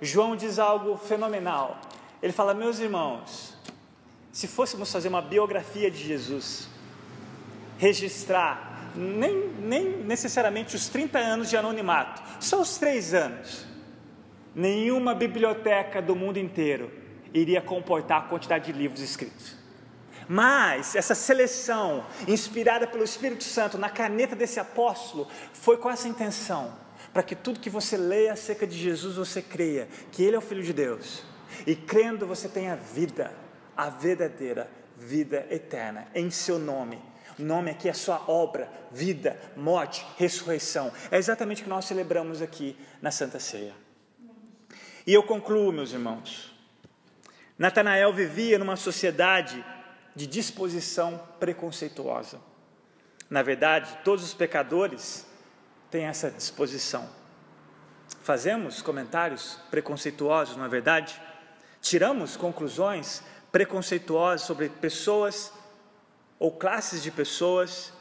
João 0.00 0.36
diz 0.36 0.58
algo 0.58 0.96
fenomenal. 0.96 1.80
Ele 2.22 2.32
fala: 2.32 2.54
Meus 2.54 2.78
irmãos, 2.78 3.56
se 4.32 4.46
fôssemos 4.46 4.90
fazer 4.90 5.08
uma 5.08 5.22
biografia 5.22 5.90
de 5.90 6.02
Jesus, 6.02 6.68
registrar 7.78 8.92
nem, 8.94 9.48
nem 9.58 9.98
necessariamente 10.04 10.76
os 10.76 10.88
30 10.88 11.18
anos 11.18 11.50
de 11.50 11.56
anonimato, 11.56 12.22
só 12.40 12.60
os 12.60 12.76
três 12.76 13.14
anos, 13.14 13.66
nenhuma 14.54 15.14
biblioteca 15.14 16.02
do 16.02 16.14
mundo 16.14 16.38
inteiro 16.38 17.01
iria 17.32 17.60
comportar 17.60 18.22
a 18.22 18.28
quantidade 18.28 18.72
de 18.72 18.78
livros 18.78 19.00
escritos. 19.00 19.56
Mas 20.28 20.94
essa 20.94 21.14
seleção, 21.14 22.06
inspirada 22.28 22.86
pelo 22.86 23.04
Espírito 23.04 23.44
Santo 23.44 23.76
na 23.76 23.90
caneta 23.90 24.36
desse 24.36 24.60
apóstolo, 24.60 25.28
foi 25.52 25.76
com 25.76 25.90
essa 25.90 26.08
intenção, 26.08 26.72
para 27.12 27.22
que 27.22 27.34
tudo 27.34 27.60
que 27.60 27.70
você 27.70 27.96
leia 27.96 28.32
acerca 28.32 28.66
de 28.66 28.78
Jesus 28.78 29.16
você 29.16 29.42
creia 29.42 29.88
que 30.10 30.22
Ele 30.22 30.36
é 30.36 30.38
o 30.38 30.42
Filho 30.42 30.62
de 30.62 30.72
Deus, 30.72 31.22
e 31.66 31.74
crendo 31.74 32.26
você 32.26 32.48
tenha 32.48 32.76
vida, 32.76 33.32
a 33.76 33.88
verdadeira 33.88 34.70
vida 34.96 35.46
eterna, 35.50 36.06
em 36.14 36.30
seu 36.30 36.58
nome. 36.58 36.98
O 37.38 37.42
nome 37.42 37.70
aqui 37.70 37.88
é 37.88 37.92
sua 37.92 38.22
obra, 38.28 38.70
vida, 38.90 39.40
morte, 39.56 40.06
ressurreição. 40.16 40.92
É 41.10 41.16
exatamente 41.16 41.62
o 41.62 41.64
que 41.64 41.70
nós 41.70 41.86
celebramos 41.86 42.42
aqui 42.42 42.76
na 43.00 43.10
Santa 43.10 43.40
Ceia. 43.40 43.74
E 45.06 45.12
eu 45.12 45.22
concluo, 45.22 45.72
meus 45.72 45.92
irmãos. 45.92 46.51
Natanael 47.62 48.12
vivia 48.12 48.58
numa 48.58 48.74
sociedade 48.74 49.64
de 50.16 50.26
disposição 50.26 51.22
preconceituosa. 51.38 52.40
Na 53.30 53.40
verdade, 53.40 53.98
todos 54.02 54.24
os 54.24 54.34
pecadores 54.34 55.24
têm 55.88 56.06
essa 56.06 56.28
disposição. 56.28 57.08
Fazemos 58.20 58.82
comentários 58.82 59.60
preconceituosos, 59.70 60.56
não 60.56 60.64
é 60.64 60.68
verdade? 60.68 61.22
Tiramos 61.80 62.36
conclusões 62.36 63.22
preconceituosas 63.52 64.44
sobre 64.44 64.68
pessoas 64.68 65.52
ou 66.40 66.50
classes 66.50 67.00
de 67.00 67.12
pessoas 67.12 67.92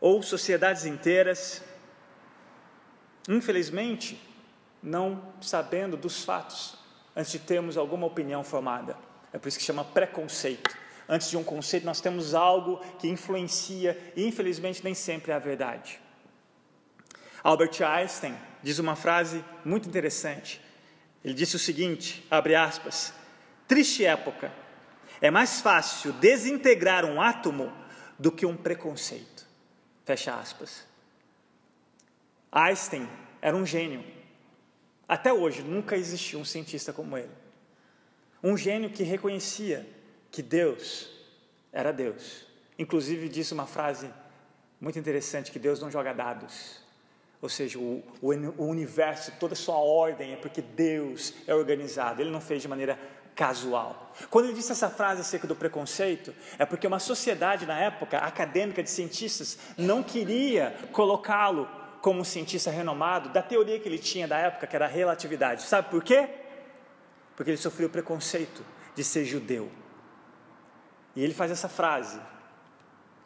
ou 0.00 0.20
sociedades 0.20 0.84
inteiras. 0.84 1.62
Infelizmente, 3.28 4.20
não 4.82 5.32
sabendo 5.40 5.96
dos 5.96 6.24
fatos 6.24 6.79
antes 7.20 7.32
de 7.32 7.38
termos 7.38 7.76
alguma 7.76 8.06
opinião 8.06 8.42
formada. 8.42 8.96
É 9.32 9.38
por 9.38 9.48
isso 9.48 9.58
que 9.58 9.64
chama 9.64 9.84
preconceito. 9.84 10.74
Antes 11.08 11.28
de 11.28 11.36
um 11.36 11.44
conceito, 11.44 11.84
nós 11.84 12.00
temos 12.00 12.34
algo 12.34 12.78
que 12.98 13.08
influencia 13.08 14.12
e, 14.16 14.26
infelizmente, 14.26 14.82
nem 14.82 14.94
sempre 14.94 15.32
é 15.32 15.34
a 15.34 15.38
verdade. 15.38 16.00
Albert 17.42 17.82
Einstein 17.82 18.34
diz 18.62 18.78
uma 18.78 18.96
frase 18.96 19.44
muito 19.64 19.88
interessante. 19.88 20.60
Ele 21.24 21.34
disse 21.34 21.56
o 21.56 21.58
seguinte: 21.58 22.26
abre 22.30 22.54
aspas, 22.54 23.12
triste 23.68 24.04
época, 24.04 24.52
é 25.20 25.30
mais 25.30 25.60
fácil 25.60 26.12
desintegrar 26.14 27.04
um 27.04 27.20
átomo 27.20 27.72
do 28.18 28.32
que 28.32 28.46
um 28.46 28.56
preconceito. 28.56 29.46
Fecha 30.04 30.34
aspas. 30.34 30.86
Einstein 32.50 33.08
era 33.42 33.56
um 33.56 33.66
gênio. 33.66 34.19
Até 35.10 35.32
hoje 35.32 35.62
nunca 35.62 35.96
existiu 35.96 36.38
um 36.38 36.44
cientista 36.44 36.92
como 36.92 37.18
ele. 37.18 37.32
Um 38.40 38.56
gênio 38.56 38.90
que 38.90 39.02
reconhecia 39.02 39.84
que 40.30 40.40
Deus 40.40 41.10
era 41.72 41.92
Deus. 41.92 42.46
Inclusive 42.78 43.28
disse 43.28 43.52
uma 43.52 43.66
frase 43.66 44.08
muito 44.80 45.00
interessante 45.00 45.50
que 45.50 45.58
Deus 45.58 45.80
não 45.80 45.90
joga 45.90 46.14
dados. 46.14 46.80
Ou 47.42 47.48
seja, 47.48 47.76
o, 47.76 48.04
o, 48.22 48.28
o 48.56 48.66
universo, 48.68 49.32
toda 49.40 49.54
a 49.54 49.56
sua 49.56 49.78
ordem 49.78 50.32
é 50.32 50.36
porque 50.36 50.62
Deus 50.62 51.34
é 51.44 51.52
organizado. 51.52 52.22
Ele 52.22 52.30
não 52.30 52.40
fez 52.40 52.62
de 52.62 52.68
maneira 52.68 52.96
casual. 53.34 54.14
Quando 54.30 54.44
ele 54.44 54.54
disse 54.54 54.70
essa 54.70 54.88
frase 54.88 55.22
acerca 55.22 55.48
do 55.48 55.56
preconceito, 55.56 56.32
é 56.56 56.64
porque 56.64 56.86
uma 56.86 57.00
sociedade 57.00 57.66
na 57.66 57.80
época 57.80 58.18
acadêmica 58.18 58.80
de 58.80 58.88
cientistas 58.90 59.58
não 59.76 60.04
queria 60.04 60.72
colocá-lo 60.92 61.79
como 62.00 62.20
um 62.20 62.24
cientista 62.24 62.70
renomado 62.70 63.28
da 63.28 63.42
teoria 63.42 63.78
que 63.78 63.88
ele 63.88 63.98
tinha 63.98 64.26
da 64.26 64.38
época, 64.38 64.66
que 64.66 64.74
era 64.74 64.86
a 64.86 64.88
relatividade. 64.88 65.62
Sabe 65.62 65.90
por 65.90 66.02
quê? 66.02 66.28
Porque 67.36 67.50
ele 67.50 67.58
sofreu 67.58 67.88
o 67.88 67.90
preconceito 67.90 68.64
de 68.94 69.04
ser 69.04 69.24
judeu. 69.24 69.70
E 71.14 71.22
ele 71.22 71.34
faz 71.34 71.50
essa 71.50 71.68
frase, 71.68 72.20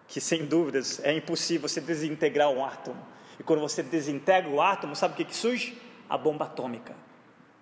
que 0.08 0.20
sem 0.20 0.46
dúvidas 0.46 1.00
é 1.04 1.12
impossível 1.12 1.68
você 1.68 1.80
desintegrar 1.80 2.50
um 2.50 2.64
átomo. 2.64 3.06
E 3.38 3.42
quando 3.42 3.60
você 3.60 3.82
desintegra 3.82 4.50
o 4.50 4.60
átomo, 4.60 4.94
sabe 4.94 5.14
o 5.14 5.16
que, 5.16 5.24
que 5.24 5.36
surge? 5.36 5.80
A 6.08 6.16
bomba 6.16 6.44
atômica. 6.44 6.94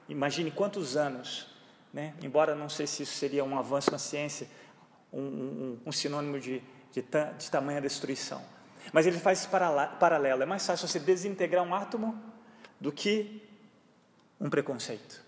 Imagine 0.09 0.51
quantos 0.51 0.97
anos 0.97 1.53
né? 1.93 2.15
embora 2.23 2.55
não 2.55 2.69
sei 2.69 2.87
se 2.87 3.03
isso 3.03 3.15
seria 3.15 3.45
um 3.45 3.59
avanço 3.59 3.91
na 3.91 3.99
ciência, 3.99 4.49
um, 5.13 5.21
um, 5.21 5.79
um 5.87 5.93
sinônimo 5.93 6.41
de, 6.41 6.63
de, 6.91 7.05
de 7.39 7.51
tamanha 7.51 7.81
destruição. 7.81 8.43
Mas 8.93 9.07
ele 9.07 9.19
faz 9.19 9.41
esse 9.41 9.49
paralelo. 9.49 10.43
É 10.43 10.47
mais 10.47 10.67
fácil 10.67 10.89
você 10.89 10.99
desintegrar 10.99 11.63
um 11.63 11.75
átomo 11.75 12.21
do 12.81 12.91
que 12.91 13.43
um 14.41 14.49
preconceito. 14.49 15.23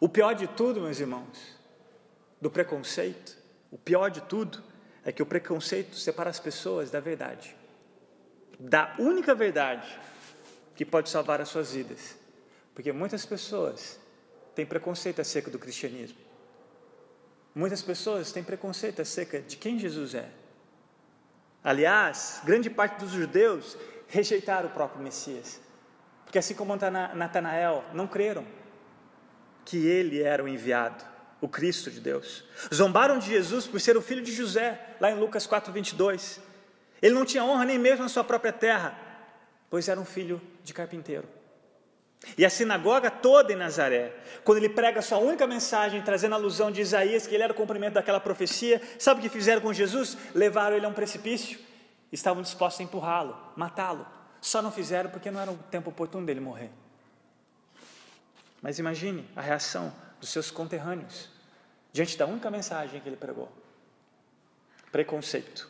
O 0.00 0.08
pior 0.08 0.34
de 0.34 0.46
tudo, 0.48 0.80
meus 0.80 0.98
irmãos, 0.98 1.58
do 2.40 2.50
preconceito, 2.50 3.36
o 3.70 3.76
pior 3.76 4.10
de 4.10 4.22
tudo 4.22 4.62
é 5.04 5.12
que 5.12 5.22
o 5.22 5.26
preconceito 5.26 5.94
separa 5.96 6.30
as 6.30 6.40
pessoas 6.40 6.90
da 6.90 7.00
verdade, 7.00 7.54
da 8.58 8.94
única 8.98 9.34
verdade 9.34 9.86
que 10.74 10.84
pode 10.84 11.10
salvar 11.10 11.40
as 11.40 11.48
suas 11.48 11.72
vidas. 11.72 12.16
Porque 12.74 12.92
muitas 12.92 13.26
pessoas 13.26 14.00
têm 14.54 14.64
preconceito 14.64 15.20
acerca 15.20 15.50
do 15.50 15.58
cristianismo. 15.58 16.18
Muitas 17.54 17.82
pessoas 17.82 18.32
têm 18.32 18.42
preconceito 18.42 19.02
acerca 19.02 19.40
de 19.40 19.56
quem 19.56 19.78
Jesus 19.78 20.14
é. 20.14 20.30
Aliás, 21.62 22.40
grande 22.44 22.70
parte 22.70 23.00
dos 23.00 23.10
judeus 23.10 23.76
rejeitaram 24.08 24.68
o 24.68 24.72
próprio 24.72 25.02
Messias, 25.02 25.60
porque 26.24 26.38
assim 26.38 26.54
como 26.54 26.74
Natanael, 26.74 27.84
não 27.92 28.06
creram 28.06 28.44
que 29.64 29.86
ele 29.86 30.22
era 30.22 30.42
o 30.42 30.48
enviado, 30.48 31.04
o 31.40 31.48
Cristo 31.48 31.90
de 31.90 32.00
Deus. 32.00 32.44
Zombaram 32.74 33.18
de 33.18 33.26
Jesus 33.26 33.66
por 33.66 33.80
ser 33.80 33.96
o 33.96 34.02
filho 34.02 34.22
de 34.22 34.32
José, 34.32 34.96
lá 35.00 35.10
em 35.10 35.18
Lucas 35.18 35.46
4, 35.46 35.72
22. 35.72 36.40
Ele 37.02 37.14
não 37.14 37.24
tinha 37.24 37.44
honra 37.44 37.64
nem 37.64 37.78
mesmo 37.78 38.02
na 38.02 38.08
sua 38.08 38.24
própria 38.24 38.52
terra, 38.52 38.98
pois 39.68 39.88
era 39.88 40.00
um 40.00 40.04
filho 40.04 40.40
de 40.64 40.74
carpinteiro. 40.74 41.28
E 42.36 42.44
a 42.44 42.50
sinagoga 42.50 43.10
toda 43.10 43.52
em 43.52 43.56
Nazaré, 43.56 44.14
quando 44.44 44.58
ele 44.58 44.68
prega 44.68 45.00
sua 45.00 45.18
única 45.18 45.46
mensagem, 45.46 46.02
trazendo 46.02 46.34
a 46.34 46.36
alusão 46.36 46.70
de 46.70 46.80
Isaías, 46.80 47.26
que 47.26 47.34
ele 47.34 47.42
era 47.42 47.52
o 47.52 47.56
cumprimento 47.56 47.94
daquela 47.94 48.20
profecia, 48.20 48.80
sabe 48.98 49.20
o 49.20 49.22
que 49.22 49.28
fizeram 49.28 49.62
com 49.62 49.72
Jesus? 49.72 50.16
Levaram 50.34 50.76
ele 50.76 50.84
a 50.84 50.88
um 50.88 50.92
precipício, 50.92 51.58
estavam 52.12 52.42
dispostos 52.42 52.80
a 52.80 52.84
empurrá-lo, 52.84 53.36
matá-lo. 53.56 54.06
Só 54.40 54.60
não 54.60 54.70
fizeram 54.70 55.10
porque 55.10 55.30
não 55.30 55.40
era 55.40 55.50
o 55.50 55.56
tempo 55.70 55.90
oportuno 55.90 56.26
dele 56.26 56.40
morrer. 56.40 56.70
Mas 58.62 58.78
imagine 58.78 59.26
a 59.34 59.40
reação 59.40 59.92
dos 60.20 60.28
seus 60.28 60.50
conterrâneos 60.50 61.28
diante 61.92 62.16
da 62.16 62.26
única 62.26 62.50
mensagem 62.50 63.00
que 63.00 63.08
ele 63.08 63.16
pregou: 63.16 63.50
preconceito. 64.92 65.68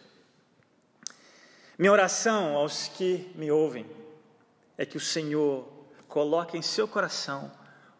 Minha 1.78 1.92
oração 1.92 2.56
aos 2.56 2.88
que 2.88 3.32
me 3.34 3.50
ouvem 3.50 3.86
é 4.76 4.84
que 4.84 4.96
o 4.96 5.00
Senhor 5.00 5.79
coloque 6.10 6.58
em 6.58 6.62
seu 6.62 6.86
coração 6.86 7.50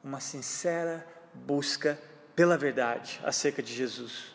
uma 0.02 0.20
sincera 0.20 1.06
busca 1.32 1.98
pela 2.34 2.58
verdade 2.58 3.20
acerca 3.24 3.62
de 3.62 3.72
Jesus. 3.72 4.34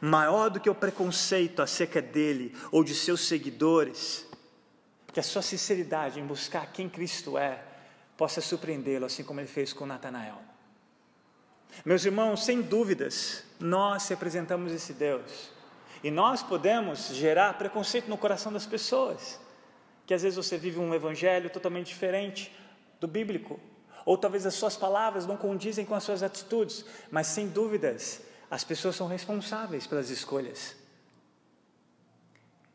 Maior 0.00 0.50
do 0.50 0.60
que 0.60 0.68
o 0.68 0.74
preconceito 0.74 1.62
acerca 1.62 2.02
dele 2.02 2.54
ou 2.70 2.84
de 2.84 2.94
seus 2.94 3.22
seguidores, 3.22 4.26
que 5.12 5.18
a 5.18 5.22
sua 5.22 5.40
sinceridade 5.40 6.20
em 6.20 6.26
buscar 6.26 6.70
quem 6.72 6.88
Cristo 6.88 7.38
é 7.38 7.64
possa 8.16 8.40
surpreendê-lo, 8.42 9.06
assim 9.06 9.24
como 9.24 9.40
ele 9.40 9.48
fez 9.48 9.72
com 9.72 9.86
Natanael. 9.86 10.38
Meus 11.84 12.04
irmãos, 12.04 12.44
sem 12.44 12.60
dúvidas, 12.60 13.42
nós 13.58 14.06
representamos 14.08 14.72
esse 14.72 14.92
Deus 14.92 15.50
e 16.04 16.10
nós 16.10 16.42
podemos 16.42 17.08
gerar 17.08 17.54
preconceito 17.54 18.08
no 18.08 18.18
coração 18.18 18.52
das 18.52 18.66
pessoas. 18.66 19.40
Que 20.06 20.14
às 20.14 20.22
vezes 20.22 20.36
você 20.36 20.56
vive 20.56 20.78
um 20.78 20.94
evangelho 20.94 21.50
totalmente 21.50 21.88
diferente, 21.88 22.52
do 23.00 23.08
bíblico. 23.08 23.60
Ou 24.04 24.16
talvez 24.16 24.46
as 24.46 24.54
suas 24.54 24.76
palavras 24.76 25.26
não 25.26 25.36
condizem 25.36 25.84
com 25.84 25.94
as 25.94 26.04
suas 26.04 26.22
atitudes, 26.22 26.84
mas 27.10 27.26
sem 27.26 27.48
dúvidas, 27.48 28.20
as 28.50 28.62
pessoas 28.62 28.96
são 28.96 29.08
responsáveis 29.08 29.86
pelas 29.86 30.10
escolhas. 30.10 30.76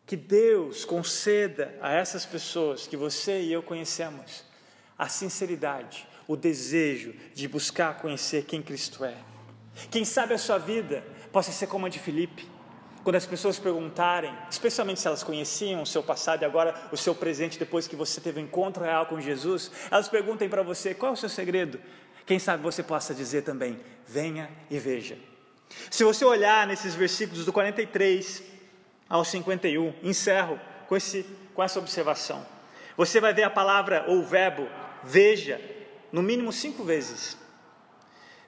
Que 0.05 0.17
Deus 0.17 0.83
conceda 0.83 1.73
a 1.81 1.93
essas 1.93 2.25
pessoas 2.25 2.85
que 2.85 2.97
você 2.97 3.41
e 3.41 3.53
eu 3.53 3.63
conhecemos 3.63 4.43
a 4.97 5.07
sinceridade, 5.07 6.07
o 6.27 6.35
desejo 6.35 7.13
de 7.33 7.47
buscar 7.47 7.97
conhecer 7.99 8.43
quem 8.45 8.61
Cristo 8.61 9.05
é. 9.05 9.17
Quem 9.89 10.03
sabe 10.03 10.33
a 10.33 10.37
sua 10.37 10.57
vida 10.57 11.03
possa 11.31 11.51
ser 11.51 11.67
como 11.67 11.85
a 11.85 11.89
de 11.89 11.97
Filipe. 11.97 12.50
Quando 13.03 13.15
as 13.15 13.25
pessoas 13.25 13.57
perguntarem, 13.57 14.31
especialmente 14.49 14.99
se 14.99 15.07
elas 15.07 15.23
conheciam 15.23 15.81
o 15.81 15.87
seu 15.87 16.03
passado 16.03 16.43
e 16.43 16.45
agora 16.45 16.75
o 16.91 16.97
seu 16.97 17.15
presente 17.15 17.57
depois 17.57 17.87
que 17.87 17.95
você 17.95 18.21
teve 18.21 18.39
um 18.39 18.43
encontro 18.43 18.83
real 18.83 19.07
com 19.07 19.19
Jesus, 19.19 19.71
elas 19.89 20.07
perguntem 20.07 20.47
para 20.47 20.61
você 20.61 20.93
qual 20.93 21.11
é 21.11 21.13
o 21.13 21.17
seu 21.17 21.29
segredo. 21.29 21.79
Quem 22.25 22.37
sabe 22.37 22.61
você 22.61 22.83
possa 22.83 23.13
dizer 23.13 23.41
também: 23.41 23.79
venha 24.07 24.49
e 24.69 24.77
veja. 24.77 25.17
Se 25.89 26.03
você 26.03 26.23
olhar 26.23 26.67
nesses 26.67 26.93
versículos 26.93 27.45
do 27.45 27.53
43 27.53 28.43
ao 29.09 29.25
51, 29.25 29.93
encerro 30.03 30.59
com, 30.87 30.95
esse, 30.95 31.25
com 31.55 31.63
essa 31.63 31.79
observação. 31.79 32.45
Você 32.95 33.19
vai 33.19 33.33
ver 33.33 33.43
a 33.43 33.49
palavra 33.49 34.05
ou 34.07 34.19
o 34.19 34.25
verbo 34.25 34.67
veja 35.03 35.59
no 36.11 36.21
mínimo 36.21 36.53
cinco 36.53 36.83
vezes. 36.83 37.37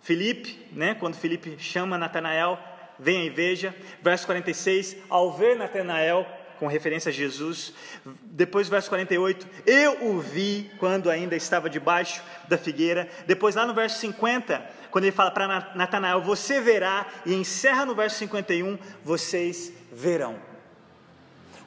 Filipe, 0.02 0.68
né, 0.74 0.94
quando 0.96 1.16
Filipe 1.16 1.58
chama 1.58 1.98
Natanael, 1.98 2.60
venha 3.00 3.24
e 3.24 3.30
veja. 3.30 3.76
Verso 4.02 4.26
46, 4.26 4.98
ao 5.10 5.32
ver 5.32 5.56
Natanael, 5.56 6.26
com 6.60 6.68
referência 6.68 7.10
a 7.10 7.14
Jesus. 7.14 7.74
Depois, 8.24 8.70
verso 8.70 8.90
48, 8.90 9.48
eu 9.66 10.10
o 10.10 10.20
vi 10.20 10.72
quando 10.80 11.10
ainda 11.10 11.36
estava 11.36 11.70
debaixo 11.70 12.24
da 12.48 12.58
figueira. 12.58 13.10
Depois, 13.28 13.56
lá 13.56 13.66
no 13.66 13.74
verso 13.74 14.00
50, 14.00 14.66
quando 14.90 15.06
ele 15.06 15.12
fala 15.12 15.32
para 15.32 15.74
Natanael, 15.76 16.22
você 16.22 16.62
verá, 16.62 17.06
e 17.26 17.34
encerra 17.34 17.86
no 17.86 17.96
verso 17.96 18.18
51, 18.18 18.78
vocês 19.04 19.74
verão. 19.92 20.40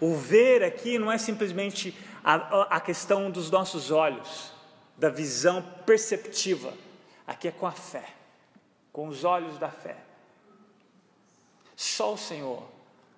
O 0.00 0.14
ver 0.14 0.62
aqui 0.62 0.98
não 0.98 1.10
é 1.10 1.18
simplesmente 1.18 1.96
a, 2.24 2.76
a 2.76 2.80
questão 2.80 3.30
dos 3.30 3.50
nossos 3.50 3.90
olhos, 3.90 4.52
da 4.96 5.10
visão 5.10 5.62
perceptiva, 5.84 6.72
aqui 7.26 7.48
é 7.48 7.50
com 7.50 7.66
a 7.66 7.72
fé, 7.72 8.04
com 8.92 9.08
os 9.08 9.24
olhos 9.24 9.58
da 9.58 9.68
fé. 9.68 10.05
Só 11.76 12.14
o 12.14 12.18
Senhor 12.18 12.66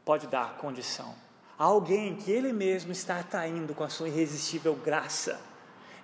pode 0.04 0.26
dar 0.26 0.58
condição 0.58 1.14
a 1.56 1.64
alguém 1.64 2.16
que 2.16 2.30
Ele 2.30 2.52
mesmo 2.52 2.92
está 2.92 3.20
atraindo 3.20 3.74
com 3.74 3.84
a 3.84 3.88
sua 3.88 4.08
irresistível 4.08 4.74
graça, 4.74 5.40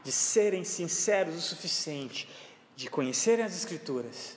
de 0.03 0.12
serem 0.12 0.64
sinceros 0.64 1.37
o 1.37 1.40
suficiente, 1.40 2.29
de 2.77 2.88
conhecerem 2.88 3.45
as 3.45 3.57
Escrituras 3.57 4.37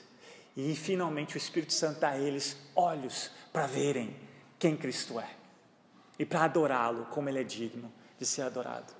e 0.56 0.74
finalmente 0.74 1.36
o 1.36 1.38
Espírito 1.38 1.72
Santo 1.72 2.00
dá 2.00 2.10
a 2.10 2.18
eles 2.18 2.56
olhos 2.74 3.30
para 3.52 3.66
verem 3.66 4.16
quem 4.58 4.76
Cristo 4.76 5.20
é 5.20 5.30
e 6.18 6.24
para 6.24 6.42
adorá-lo 6.42 7.06
como 7.06 7.28
Ele 7.28 7.40
é 7.40 7.44
digno 7.44 7.92
de 8.18 8.26
ser 8.26 8.42
adorado. 8.42 8.92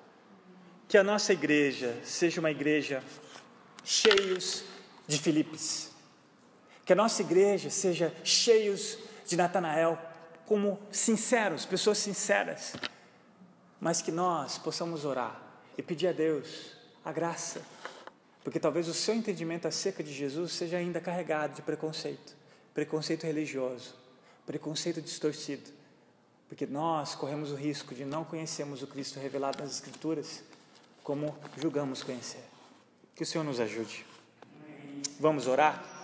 Que 0.87 0.97
a 0.97 1.03
nossa 1.03 1.33
igreja 1.33 1.99
seja 2.05 2.39
uma 2.39 2.53
igreja 2.53 3.03
cheios 3.85 4.63
de 5.07 5.19
Filipes, 5.19 5.91
que 6.85 6.93
a 6.93 6.97
nossa 6.97 7.23
igreja 7.23 7.71
seja 7.71 8.15
cheios 8.23 8.97
de 9.29 9.37
Natanael, 9.37 9.99
como 10.47 10.81
sinceros, 10.91 11.67
pessoas 11.67 11.99
sinceras, 11.99 12.73
mas 13.79 14.01
que 14.01 14.11
nós 14.11 14.57
possamos 14.57 15.05
orar 15.05 15.41
e 15.77 15.83
pedir 15.83 16.09
a 16.09 16.12
Deus 16.12 16.73
a 17.05 17.12
graça, 17.12 17.61
porque 18.43 18.59
talvez 18.59 18.88
o 18.88 18.95
seu 18.95 19.14
entendimento 19.14 19.69
acerca 19.69 20.03
de 20.03 20.12
Jesus 20.12 20.53
seja 20.53 20.79
ainda 20.79 21.01
carregado 21.01 21.55
de 21.55 21.62
preconceito, 21.62 22.35
preconceito 22.73 23.25
religioso, 23.25 23.95
preconceito 24.47 25.03
distorcido, 25.03 25.71
porque 26.49 26.67
nós 26.67 27.14
corremos 27.14 27.53
o 27.53 27.55
risco 27.55 27.95
de 27.95 28.07
não 28.07 28.25
conhecermos 28.25 28.83
o 28.83 28.87
Cristo 28.87 29.21
revelado 29.21 29.62
nas 29.62 29.73
Escrituras 29.73 30.43
como 31.05 31.37
julgamos 31.59 32.03
conhecer. 32.03 32.43
Que 33.14 33.23
o 33.23 33.27
Senhor 33.27 33.45
nos 33.45 33.61
ajude. 33.61 34.07
Vamos 35.21 35.47
orar? 35.47 35.98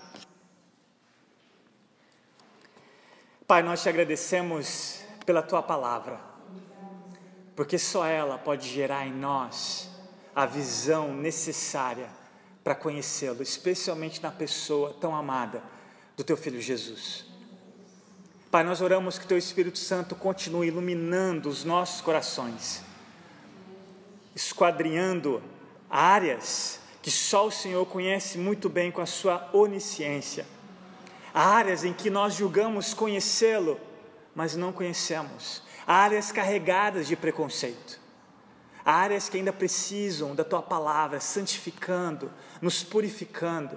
Pai, 3.46 3.62
nós 3.62 3.82
te 3.82 3.90
agradecemos 3.90 5.00
pela 5.26 5.42
tua 5.42 5.62
palavra, 5.62 6.18
porque 7.54 7.78
só 7.78 8.06
ela 8.06 8.38
pode 8.38 8.66
gerar 8.66 9.06
em 9.06 9.12
nós 9.12 9.90
a 10.34 10.46
visão 10.46 11.14
necessária 11.14 12.08
para 12.64 12.74
conhecê-lo, 12.74 13.42
especialmente 13.42 14.22
na 14.22 14.30
pessoa 14.30 14.96
tão 14.98 15.14
amada 15.14 15.62
do 16.16 16.24
teu 16.24 16.38
filho 16.38 16.58
Jesus. 16.58 17.26
Pai, 18.50 18.64
nós 18.64 18.80
oramos 18.80 19.18
que 19.18 19.26
teu 19.26 19.36
Espírito 19.36 19.76
Santo 19.78 20.14
continue 20.14 20.68
iluminando 20.68 21.50
os 21.50 21.64
nossos 21.64 22.00
corações, 22.00 22.82
esquadrinhando 24.34 25.42
áreas 25.90 26.80
que 27.02 27.10
só 27.10 27.46
o 27.46 27.50
Senhor 27.50 27.84
conhece 27.84 28.38
muito 28.38 28.70
bem 28.70 28.90
com 28.90 29.02
a 29.02 29.06
sua 29.06 29.50
onisciência 29.52 30.46
áreas 31.34 31.84
em 31.84 31.92
que 31.92 32.08
nós 32.08 32.34
julgamos 32.34 32.94
conhecê-lo, 32.94 33.80
mas 34.36 34.54
não 34.54 34.72
conhecemos. 34.72 35.62
Áreas 35.84 36.30
carregadas 36.30 37.08
de 37.08 37.16
preconceito. 37.16 38.00
Áreas 38.84 39.28
que 39.28 39.38
ainda 39.38 39.52
precisam 39.52 40.34
da 40.34 40.44
tua 40.44 40.62
palavra, 40.62 41.18
santificando, 41.18 42.30
nos 42.62 42.84
purificando, 42.84 43.76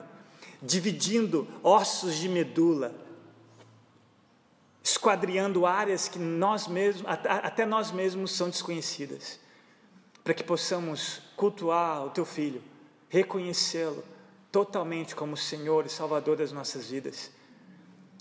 dividindo 0.62 1.48
ossos 1.64 2.16
de 2.16 2.30
medula, 2.30 2.94
esquadriando 4.84 5.66
áreas 5.66 6.08
que 6.08 6.20
nós 6.20 6.68
mesmos, 6.68 7.06
até 7.08 7.66
nós 7.66 7.92
mesmos 7.92 8.32
são 8.32 8.50
desconhecidas, 8.50 9.40
para 10.24 10.34
que 10.34 10.44
possamos 10.44 11.22
cultuar 11.36 12.06
o 12.06 12.10
teu 12.10 12.26
filho, 12.26 12.62
reconhecê-lo 13.10 14.04
totalmente 14.52 15.16
como 15.16 15.36
Senhor 15.38 15.86
e 15.86 15.90
Salvador 15.90 16.38
das 16.38 16.52
nossas 16.52 16.90
vidas. 16.90 17.32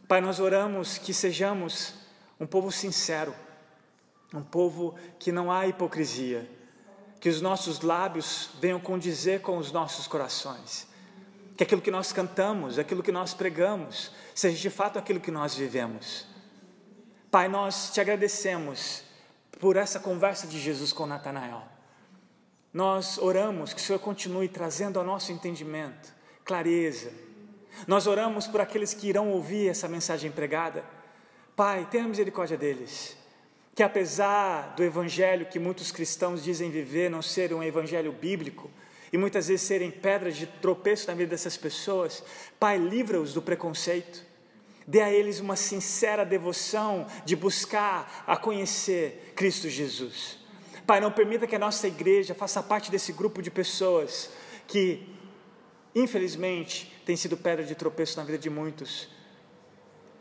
Pai, 0.09 0.21
nós 0.21 0.38
oramos 0.38 0.99
que 0.99 1.12
sejamos 1.12 1.95
um 2.38 2.47
povo 2.47 2.71
sincero, 2.71 3.35
um 4.33 4.42
povo 4.42 4.95
que 5.19 5.33
não 5.33 5.51
há 5.51 5.66
hipocrisia, 5.66 6.49
que 7.21 7.29
os 7.29 7.40
nossos 7.40 7.81
lábios 7.81 8.51
venham 8.61 8.79
condizer 8.79 9.40
com 9.40 9.59
os 9.59 9.73
nossos 9.73 10.07
corações, 10.07 10.87
que 11.57 11.64
aquilo 11.64 11.81
que 11.81 11.90
nós 11.90 12.12
cantamos, 12.12 12.79
aquilo 12.79 13.03
que 13.03 13.11
nós 13.11 13.35
pregamos, 13.35 14.12
seja 14.35 14.57
de 14.57 14.71
fato 14.71 14.99
aquilo 14.99 15.19
que 15.19 15.31
nós 15.31 15.55
vivemos. 15.55 16.27
Pai, 17.31 17.49
nós 17.49 17.90
te 17.90 18.01
agradecemos 18.01 19.03
por 19.59 19.77
essa 19.77 19.99
conversa 19.99 20.47
de 20.47 20.61
Jesus 20.61 20.92
com 20.92 21.07
Natanael. 21.07 21.62
Nós 22.73 23.19
oramos 23.19 23.73
que 23.73 23.81
o 23.81 23.85
Senhor 23.85 23.99
continue 23.99 24.49
trazendo 24.49 24.99
ao 24.99 25.05
nosso 25.05 25.33
entendimento 25.33 26.14
clareza, 26.45 27.12
nós 27.87 28.07
oramos 28.07 28.47
por 28.47 28.61
aqueles 28.61 28.95
que 28.95 29.09
irão 29.09 29.31
ouvir 29.31 29.69
essa 29.69 29.89
mensagem 29.89 30.31
pregada. 30.31 30.85
Pai, 31.55 31.87
tenha 31.91 32.07
misericórdia 32.07 32.57
deles. 32.57 33.17
Que 33.75 33.83
apesar 33.83 34.75
do 34.77 34.83
evangelho 34.83 35.47
que 35.47 35.59
muitos 35.59 35.93
cristãos 35.93 36.43
dizem 36.43 36.71
viver 36.71 37.11
não 37.11 37.23
ser 37.23 37.53
um 37.53 37.62
evangelho 37.62 38.12
bíblico, 38.12 38.71
e 39.12 39.19
muitas 39.19 39.49
vezes 39.49 39.67
serem 39.67 39.91
pedras 39.91 40.37
de 40.37 40.47
tropeço 40.47 41.07
na 41.09 41.15
vida 41.15 41.31
dessas 41.31 41.57
pessoas, 41.57 42.23
Pai, 42.59 42.77
livra-os 42.77 43.33
do 43.33 43.43
preconceito. 43.43 44.25
Dê 44.87 45.01
a 45.01 45.12
eles 45.12 45.41
uma 45.41 45.57
sincera 45.57 46.25
devoção 46.25 47.07
de 47.25 47.35
buscar 47.35 48.25
a 48.27 48.37
conhecer 48.37 49.33
Cristo 49.35 49.69
Jesus. 49.69 50.39
Pai, 50.87 51.01
não 51.01 51.11
permita 51.11 51.47
que 51.47 51.57
a 51.57 51.59
nossa 51.59 51.89
igreja 51.89 52.35
faça 52.35 52.62
parte 52.62 52.91
desse 52.91 53.12
grupo 53.12 53.43
de 53.43 53.51
pessoas 53.51 54.31
que, 54.69 55.07
infelizmente, 55.95 56.96
tem 57.07 57.16
sido 57.16 57.37
pedra 57.37 57.64
de 57.64 57.77
tropeço 57.77 58.19
na 58.19 58.25
vida 58.25 58.37
de 58.37 58.51
muitos. 58.51 59.09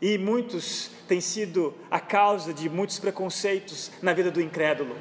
E 0.00 0.16
muitos 0.16 0.88
têm 1.08 1.20
sido 1.20 1.74
a 1.90 1.98
causa 1.98 2.54
de 2.54 2.68
muitos 2.70 3.00
preconceitos 3.00 3.90
na 4.00 4.14
vida 4.14 4.30
do 4.30 4.40
incrédulo. 4.40 4.96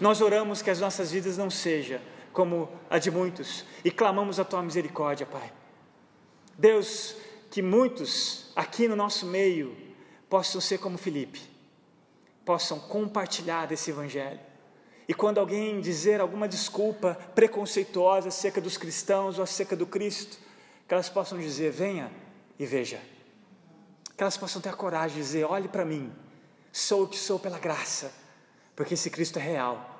Nós 0.00 0.20
oramos 0.20 0.62
que 0.62 0.70
as 0.70 0.78
nossas 0.78 1.10
vidas 1.10 1.36
não 1.36 1.50
sejam 1.50 2.00
como 2.32 2.70
a 2.88 2.98
de 2.98 3.10
muitos 3.10 3.64
e 3.84 3.90
clamamos 3.90 4.38
a 4.38 4.44
tua 4.44 4.62
misericórdia, 4.62 5.26
Pai. 5.26 5.52
Deus, 6.56 7.16
que 7.50 7.60
muitos 7.60 8.52
aqui 8.54 8.86
no 8.86 8.94
nosso 8.94 9.26
meio 9.26 9.76
possam 10.28 10.60
ser 10.60 10.78
como 10.78 10.96
Felipe, 10.96 11.42
possam 12.44 12.78
compartilhar 12.78 13.66
desse 13.66 13.90
evangelho. 13.90 14.38
E 15.08 15.14
quando 15.14 15.38
alguém 15.38 15.80
dizer 15.80 16.20
alguma 16.20 16.46
desculpa 16.46 17.18
preconceituosa 17.34 18.28
acerca 18.28 18.60
dos 18.60 18.76
cristãos 18.76 19.38
ou 19.38 19.42
acerca 19.42 19.74
do 19.74 19.86
Cristo, 19.86 20.46
que 20.88 20.94
elas 20.94 21.10
possam 21.10 21.38
dizer: 21.38 21.70
venha 21.70 22.10
e 22.58 22.64
veja. 22.64 23.00
Que 24.16 24.22
elas 24.24 24.38
possam 24.38 24.60
ter 24.60 24.70
a 24.70 24.72
coragem 24.72 25.18
de 25.18 25.22
dizer: 25.22 25.44
olhe 25.44 25.68
para 25.68 25.84
mim, 25.84 26.10
sou 26.72 27.04
o 27.04 27.08
que 27.08 27.18
sou 27.18 27.38
pela 27.38 27.58
graça, 27.58 28.10
porque 28.74 28.94
esse 28.94 29.10
Cristo 29.10 29.38
é 29.38 29.42
real. 29.42 29.96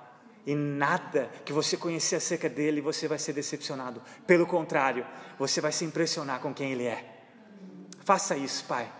E 0.46 0.54
nada 0.54 1.30
que 1.44 1.52
você 1.52 1.76
conhecer 1.76 2.16
acerca 2.16 2.48
dele 2.48 2.80
você 2.80 3.06
vai 3.06 3.18
ser 3.18 3.34
decepcionado. 3.34 4.02
Pelo 4.26 4.46
contrário, 4.46 5.06
você 5.38 5.60
vai 5.60 5.70
se 5.70 5.84
impressionar 5.84 6.40
com 6.40 6.54
quem 6.54 6.72
ele 6.72 6.86
é. 6.86 7.04
Faça 8.00 8.34
isso, 8.34 8.64
Pai, 8.64 8.90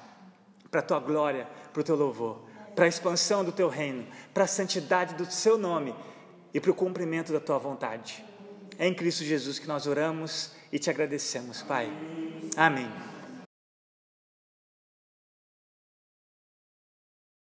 para 0.71 0.81
a 0.81 0.83
tua 0.83 1.01
glória, 1.01 1.49
para 1.73 1.81
o 1.81 1.85
teu 1.85 1.97
louvor, 1.97 2.45
para 2.77 2.85
a 2.85 2.89
expansão 2.89 3.43
do 3.43 3.51
teu 3.51 3.71
reino, 3.71 4.07
para 4.35 4.45
a 4.45 4.47
santidade 4.47 5.15
do 5.15 5.25
seu 5.33 5.57
nome 5.57 5.95
e 6.53 6.61
para 6.61 6.71
o 6.71 6.75
cumprimento 6.75 7.33
da 7.33 7.41
tua 7.41 7.57
vontade. 7.57 8.23
É 8.79 8.87
em 8.87 8.93
Cristo 8.93 9.25
Jesus 9.25 9.59
que 9.59 9.67
nós 9.67 9.87
oramos 9.87 10.53
e 10.73 10.79
te 10.79 10.91
agradecemos, 10.91 11.63
Pai. 11.63 11.91
Amém. 12.57 12.89